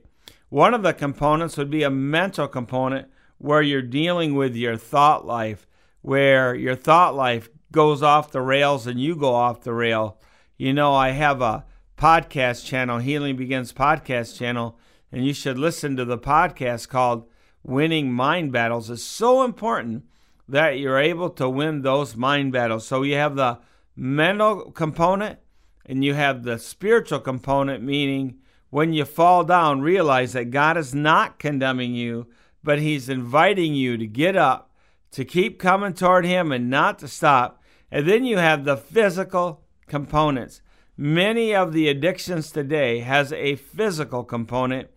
One 0.48 0.72
of 0.72 0.82
the 0.82 0.94
components 0.94 1.58
would 1.58 1.70
be 1.70 1.82
a 1.82 1.90
mental 1.90 2.48
component 2.48 3.08
where 3.36 3.62
you're 3.62 3.82
dealing 3.82 4.34
with 4.34 4.56
your 4.56 4.76
thought 4.76 5.26
life, 5.26 5.66
where 6.00 6.54
your 6.54 6.76
thought 6.76 7.14
life 7.14 7.50
goes 7.72 8.02
off 8.02 8.32
the 8.32 8.40
rails 8.40 8.86
and 8.86 8.98
you 8.98 9.14
go 9.14 9.34
off 9.34 9.62
the 9.62 9.74
rail. 9.74 10.18
You 10.56 10.72
know, 10.72 10.94
I 10.94 11.10
have 11.10 11.42
a 11.42 11.64
podcast 11.96 12.64
channel, 12.66 12.98
Healing 12.98 13.36
Begins 13.36 13.72
podcast 13.72 14.36
channel, 14.36 14.78
and 15.12 15.24
you 15.24 15.32
should 15.32 15.58
listen 15.58 15.96
to 15.96 16.04
the 16.04 16.18
podcast 16.18 16.88
called 16.88 17.28
Winning 17.62 18.12
Mind 18.12 18.52
Battles. 18.52 18.90
It's 18.90 19.02
so 19.02 19.44
important 19.44 20.04
that 20.48 20.78
you're 20.78 20.98
able 20.98 21.30
to 21.30 21.48
win 21.48 21.82
those 21.82 22.16
mind 22.16 22.52
battles. 22.52 22.86
So 22.86 23.02
you 23.02 23.14
have 23.14 23.36
the 23.36 23.60
mental 23.96 24.70
component 24.72 25.38
and 25.86 26.04
you 26.04 26.14
have 26.14 26.42
the 26.42 26.58
spiritual 26.58 27.20
component, 27.20 27.82
meaning 27.82 28.38
when 28.70 28.92
you 28.92 29.04
fall 29.04 29.44
down, 29.44 29.80
realize 29.80 30.32
that 30.32 30.50
God 30.50 30.76
is 30.76 30.94
not 30.94 31.38
condemning 31.38 31.94
you, 31.94 32.26
but 32.62 32.80
He's 32.80 33.08
inviting 33.08 33.74
you 33.74 33.96
to 33.96 34.06
get 34.06 34.36
up, 34.36 34.72
to 35.12 35.24
keep 35.24 35.58
coming 35.58 35.94
toward 35.94 36.26
Him 36.26 36.50
and 36.50 36.68
not 36.68 36.98
to 36.98 37.08
stop. 37.08 37.62
And 37.90 38.08
then 38.08 38.24
you 38.24 38.38
have 38.38 38.64
the 38.64 38.76
physical 38.76 39.62
components. 39.86 40.60
Many 40.96 41.54
of 41.54 41.72
the 41.72 41.88
addictions 41.88 42.52
today 42.52 43.00
has 43.00 43.32
a 43.32 43.56
physical 43.56 44.22
component 44.22 44.90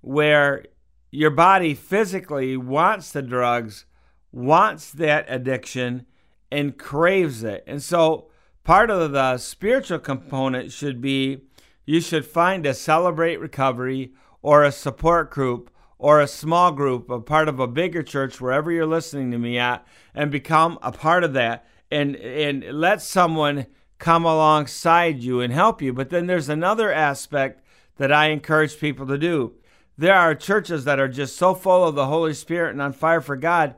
where 0.00 0.64
your 1.10 1.30
body 1.30 1.74
physically 1.74 2.56
wants 2.56 3.12
the 3.12 3.22
drugs 3.22 3.84
wants 4.32 4.90
that 4.90 5.26
addiction 5.28 6.06
and 6.50 6.78
craves 6.78 7.44
it. 7.44 7.62
And 7.66 7.82
so 7.82 8.30
part 8.64 8.90
of 8.90 9.12
the 9.12 9.38
spiritual 9.38 9.98
component 9.98 10.72
should 10.72 11.00
be 11.00 11.42
you 11.84 12.00
should 12.00 12.24
find 12.24 12.64
a 12.64 12.72
celebrate 12.72 13.36
recovery 13.36 14.14
or 14.40 14.64
a 14.64 14.72
support 14.72 15.30
group 15.30 15.70
or 15.98 16.20
a 16.20 16.26
small 16.26 16.72
group, 16.72 17.10
a 17.10 17.20
part 17.20 17.48
of 17.48 17.60
a 17.60 17.66
bigger 17.66 18.02
church, 18.02 18.40
wherever 18.40 18.72
you're 18.72 18.86
listening 18.86 19.30
to 19.30 19.38
me 19.38 19.58
at, 19.58 19.86
and 20.14 20.30
become 20.30 20.78
a 20.82 20.90
part 20.90 21.22
of 21.22 21.34
that 21.34 21.66
and 21.90 22.16
and 22.16 22.64
let 22.72 23.02
someone 23.02 23.66
come 24.04 24.26
alongside 24.26 25.22
you 25.22 25.40
and 25.40 25.50
help 25.50 25.80
you. 25.80 25.90
But 25.90 26.10
then 26.10 26.26
there's 26.26 26.50
another 26.50 26.92
aspect 26.92 27.64
that 27.96 28.12
I 28.12 28.26
encourage 28.26 28.78
people 28.78 29.06
to 29.06 29.16
do. 29.16 29.54
There 29.96 30.14
are 30.14 30.34
churches 30.34 30.84
that 30.84 31.00
are 31.00 31.08
just 31.08 31.36
so 31.36 31.54
full 31.54 31.88
of 31.88 31.94
the 31.94 32.04
Holy 32.04 32.34
Spirit 32.34 32.72
and 32.72 32.82
on 32.82 32.92
fire 32.92 33.22
for 33.22 33.34
God, 33.34 33.76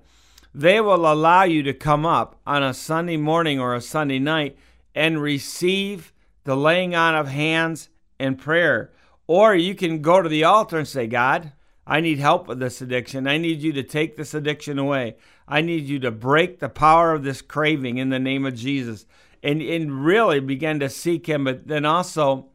they 0.53 0.81
will 0.81 1.07
allow 1.07 1.45
you 1.45 1.63
to 1.63 1.73
come 1.73 2.05
up 2.05 2.41
on 2.45 2.65
a 2.65 2.75
Sunday 2.75 3.17
morning 3.17 3.61
or 3.61 3.73
a 3.73 3.81
Sunday 3.81 4.19
night 4.19 4.59
and 4.97 5.23
receive 5.23 6.13
the 6.43 6.57
laying 6.57 6.93
on 6.93 7.15
of 7.15 7.29
hands 7.29 7.89
and 8.19 8.37
prayer. 8.37 8.91
Or 9.29 9.55
you 9.55 9.77
can 9.77 10.03
go 10.03 10.23
to 10.23 10.29
the 10.29 10.43
altar 10.43 10.77
and 10.77 10.89
say, 10.89 11.07
God, 11.07 11.53
I 11.87 12.01
need 12.01 12.19
help 12.19 12.49
with 12.49 12.59
this 12.59 12.83
addiction. 12.83 13.29
I 13.29 13.39
need 13.39 13.63
you 13.63 13.73
to 13.75 13.85
take 13.85 14.17
this 14.17 14.35
addiction 14.35 14.77
away. 14.77 15.19
I 15.47 15.61
need 15.61 15.85
you 15.85 16.01
to 16.01 16.11
break 16.11 16.59
the 16.59 16.69
power 16.69 17.13
of 17.13 17.23
this 17.23 17.43
craving 17.43 17.99
in 17.99 18.09
the 18.09 18.19
name 18.19 18.45
of 18.45 18.57
Jesus. 18.57 19.07
And, 19.43 19.63
and 19.63 20.05
really 20.05 20.41
begin 20.41 20.81
to 20.81 20.89
seek 20.89 21.27
Him, 21.27 21.45
but 21.45 21.69
then 21.69 21.85
also 21.85 22.47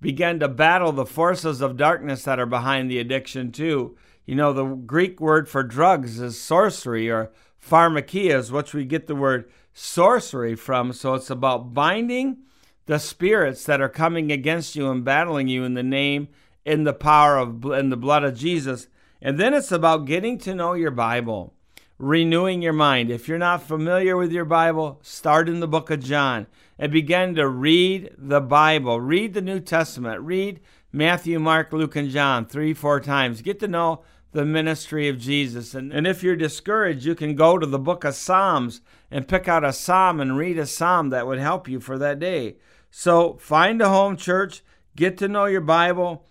begin 0.00 0.40
to 0.40 0.48
battle 0.48 0.92
the 0.92 1.06
forces 1.06 1.60
of 1.60 1.76
darkness 1.76 2.24
that 2.24 2.40
are 2.40 2.46
behind 2.46 2.90
the 2.90 2.98
addiction, 2.98 3.52
too. 3.52 3.96
You 4.26 4.34
know, 4.34 4.52
the 4.52 4.64
Greek 4.64 5.20
word 5.20 5.48
for 5.48 5.62
drugs 5.62 6.20
is 6.20 6.40
sorcery 6.40 7.10
or 7.10 7.30
pharmakia, 7.64 8.38
is 8.38 8.52
which 8.52 8.74
we 8.74 8.84
get 8.84 9.06
the 9.06 9.14
word 9.14 9.50
sorcery 9.72 10.54
from. 10.54 10.92
So 10.92 11.14
it's 11.14 11.30
about 11.30 11.74
binding 11.74 12.38
the 12.86 12.98
spirits 12.98 13.64
that 13.64 13.80
are 13.80 13.88
coming 13.88 14.32
against 14.32 14.74
you 14.74 14.90
and 14.90 15.04
battling 15.04 15.48
you 15.48 15.64
in 15.64 15.74
the 15.74 15.82
name, 15.82 16.28
in 16.64 16.84
the 16.84 16.92
power 16.92 17.38
of, 17.38 17.64
in 17.66 17.90
the 17.90 17.96
blood 17.96 18.24
of 18.24 18.36
Jesus. 18.36 18.88
And 19.22 19.38
then 19.38 19.54
it's 19.54 19.72
about 19.72 20.06
getting 20.06 20.38
to 20.38 20.54
know 20.54 20.72
your 20.72 20.90
Bible, 20.90 21.54
renewing 22.00 22.62
your 22.62 22.72
mind. 22.72 23.10
If 23.10 23.28
you're 23.28 23.36
not 23.36 23.62
familiar 23.62 24.16
with 24.16 24.32
your 24.32 24.46
Bible, 24.46 24.98
start 25.02 25.50
in 25.50 25.60
the 25.60 25.68
book 25.68 25.90
of 25.90 26.02
John 26.02 26.46
and 26.78 26.90
begin 26.90 27.34
to 27.34 27.46
read 27.46 28.10
the 28.16 28.40
Bible. 28.40 28.98
Read 28.98 29.34
the 29.34 29.42
New 29.42 29.60
Testament. 29.60 30.22
Read 30.22 30.60
Matthew, 30.92 31.38
Mark, 31.38 31.74
Luke, 31.74 31.96
and 31.96 32.08
John 32.08 32.46
three, 32.46 32.72
four 32.72 33.00
times. 33.00 33.42
Get 33.42 33.60
to 33.60 33.68
know 33.68 34.02
the 34.32 34.46
ministry 34.46 35.10
of 35.10 35.18
Jesus. 35.18 35.74
And, 35.74 35.92
and 35.92 36.06
if 36.06 36.22
you're 36.22 36.36
discouraged, 36.36 37.04
you 37.04 37.14
can 37.14 37.34
go 37.34 37.58
to 37.58 37.66
the 37.66 37.78
book 37.78 38.04
of 38.04 38.14
Psalms 38.14 38.80
and 39.10 39.28
pick 39.28 39.46
out 39.46 39.62
a 39.62 39.72
psalm 39.72 40.20
and 40.20 40.38
read 40.38 40.58
a 40.58 40.66
psalm 40.66 41.10
that 41.10 41.26
would 41.26 41.38
help 41.38 41.68
you 41.68 41.80
for 41.80 41.98
that 41.98 42.18
day. 42.18 42.56
So 42.90 43.34
find 43.34 43.82
a 43.82 43.90
home 43.90 44.16
church, 44.16 44.62
get 44.96 45.18
to 45.18 45.28
know 45.28 45.44
your 45.44 45.60
Bible, 45.60 46.24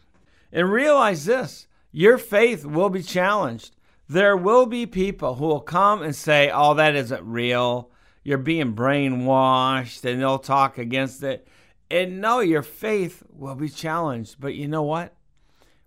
and 0.51 0.71
realize 0.71 1.25
this 1.25 1.67
your 1.91 2.17
faith 2.17 2.65
will 2.65 2.89
be 2.89 3.03
challenged. 3.03 3.75
There 4.09 4.35
will 4.35 4.65
be 4.65 4.87
people 4.87 5.35
who 5.35 5.45
will 5.45 5.61
come 5.61 6.01
and 6.01 6.15
say, 6.15 6.49
Oh, 6.51 6.73
that 6.73 6.95
isn't 6.95 7.23
real. 7.23 7.91
You're 8.23 8.39
being 8.39 8.73
brainwashed, 8.73 10.03
and 10.03 10.19
they'll 10.19 10.39
talk 10.39 10.79
against 10.79 11.21
it. 11.21 11.47
And 11.91 12.19
no, 12.19 12.39
your 12.39 12.63
faith 12.63 13.23
will 13.31 13.55
be 13.55 13.69
challenged. 13.69 14.37
But 14.39 14.55
you 14.55 14.67
know 14.67 14.81
what? 14.81 15.15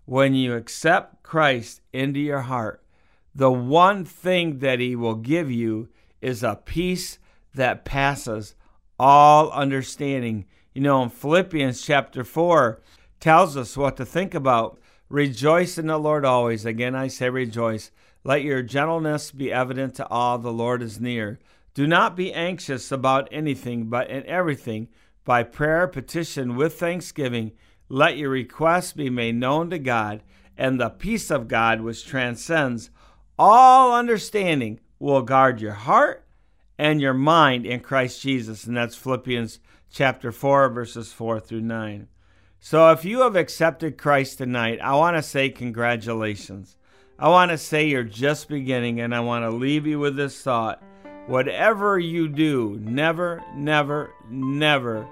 When 0.05 0.33
you 0.33 0.55
accept 0.55 1.23
Christ 1.23 1.81
into 1.91 2.19
your 2.19 2.41
heart, 2.41 2.81
the 3.35 3.51
one 3.51 4.05
thing 4.05 4.59
that 4.59 4.79
He 4.79 4.95
will 4.95 5.15
give 5.15 5.51
you 5.51 5.89
is 6.21 6.43
a 6.43 6.55
peace 6.55 7.19
that 7.53 7.83
passes 7.83 8.55
all 8.97 9.51
understanding. 9.51 10.45
You 10.73 10.81
know, 10.81 11.03
in 11.03 11.09
Philippians 11.09 11.81
chapter 11.81 12.23
4 12.23 12.81
tells 13.19 13.57
us 13.57 13.75
what 13.75 13.97
to 13.97 14.05
think 14.05 14.33
about. 14.33 14.79
Rejoice 15.09 15.77
in 15.77 15.87
the 15.87 15.97
Lord 15.97 16.25
always. 16.25 16.65
Again, 16.65 16.95
I 16.95 17.07
say 17.07 17.29
rejoice. 17.29 17.91
Let 18.23 18.43
your 18.43 18.61
gentleness 18.61 19.31
be 19.31 19.51
evident 19.51 19.95
to 19.95 20.07
all. 20.07 20.37
The 20.37 20.53
Lord 20.53 20.81
is 20.81 20.99
near. 20.99 21.39
Do 21.73 21.87
not 21.87 22.15
be 22.15 22.33
anxious 22.33 22.91
about 22.91 23.27
anything, 23.31 23.85
but 23.85 24.09
in 24.09 24.25
everything, 24.25 24.87
by 25.25 25.43
prayer, 25.43 25.87
petition, 25.87 26.55
with 26.55 26.79
thanksgiving, 26.79 27.51
let 27.89 28.17
your 28.17 28.29
requests 28.29 28.93
be 28.93 29.09
made 29.09 29.35
known 29.35 29.69
to 29.69 29.79
God, 29.79 30.23
and 30.57 30.79
the 30.79 30.89
peace 30.89 31.31
of 31.31 31.47
God, 31.47 31.81
which 31.81 32.05
transcends 32.05 32.89
all 33.37 33.95
understanding, 33.95 34.79
will 34.99 35.21
guard 35.21 35.59
your 35.59 35.73
heart 35.73 36.25
and 36.77 37.01
your 37.01 37.13
mind 37.13 37.65
in 37.65 37.79
Christ 37.79 38.21
Jesus. 38.21 38.65
And 38.65 38.77
that's 38.77 38.95
Philippians 38.95 39.59
chapter 39.91 40.31
4, 40.31 40.69
verses 40.69 41.11
4 41.11 41.39
through 41.39 41.61
9. 41.61 42.07
So 42.59 42.91
if 42.91 43.03
you 43.03 43.21
have 43.21 43.35
accepted 43.35 43.97
Christ 43.97 44.37
tonight, 44.37 44.79
I 44.81 44.95
want 44.95 45.17
to 45.17 45.23
say 45.23 45.49
congratulations. 45.49 46.77
I 47.19 47.29
want 47.29 47.51
to 47.51 47.57
say 47.57 47.87
you're 47.87 48.03
just 48.03 48.47
beginning, 48.47 48.99
and 48.99 49.13
I 49.13 49.19
want 49.19 49.43
to 49.43 49.55
leave 49.55 49.85
you 49.85 49.99
with 49.99 50.15
this 50.15 50.41
thought. 50.41 50.83
Whatever 51.27 51.99
you 51.99 52.27
do, 52.27 52.79
never, 52.81 53.43
never, 53.55 54.11
never 54.29 55.07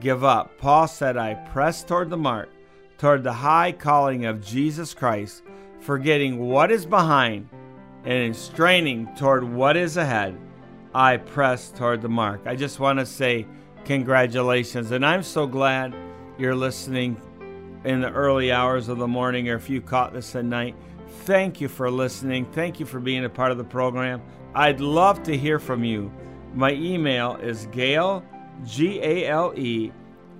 give 0.00 0.24
up. 0.24 0.58
Paul 0.58 0.88
said, 0.88 1.16
I 1.16 1.34
press 1.34 1.84
toward 1.84 2.10
the 2.10 2.16
mark, 2.16 2.48
toward 2.98 3.22
the 3.22 3.32
high 3.32 3.72
calling 3.72 4.24
of 4.24 4.44
Jesus 4.44 4.94
Christ, 4.94 5.42
forgetting 5.80 6.38
what 6.38 6.70
is 6.70 6.86
behind 6.86 7.48
and 8.04 8.34
straining 8.34 9.14
toward 9.14 9.44
what 9.44 9.76
is 9.76 9.96
ahead. 9.96 10.38
I 10.94 11.18
press 11.18 11.70
toward 11.70 12.02
the 12.02 12.08
mark. 12.08 12.42
I 12.46 12.56
just 12.56 12.80
want 12.80 12.98
to 12.98 13.06
say 13.06 13.46
congratulations. 13.84 14.90
And 14.90 15.04
I'm 15.04 15.22
so 15.22 15.46
glad 15.46 15.94
you're 16.38 16.54
listening 16.54 17.20
in 17.84 18.00
the 18.00 18.10
early 18.10 18.50
hours 18.50 18.88
of 18.88 18.98
the 18.98 19.06
morning 19.06 19.48
or 19.48 19.56
if 19.56 19.68
you 19.68 19.80
caught 19.80 20.12
this 20.12 20.34
at 20.34 20.44
night. 20.44 20.74
Thank 21.24 21.60
you 21.60 21.68
for 21.68 21.90
listening. 21.90 22.44
Thank 22.52 22.78
you 22.78 22.84
for 22.84 23.00
being 23.00 23.24
a 23.24 23.30
part 23.30 23.50
of 23.50 23.56
the 23.56 23.64
program. 23.64 24.20
I'd 24.54 24.80
love 24.80 25.22
to 25.22 25.34
hear 25.34 25.58
from 25.58 25.82
you. 25.82 26.12
My 26.52 26.72
email 26.72 27.36
is 27.36 27.64
Gale 27.72 28.22
G 28.64 29.00
A 29.00 29.26
L 29.26 29.54
E, 29.56 29.90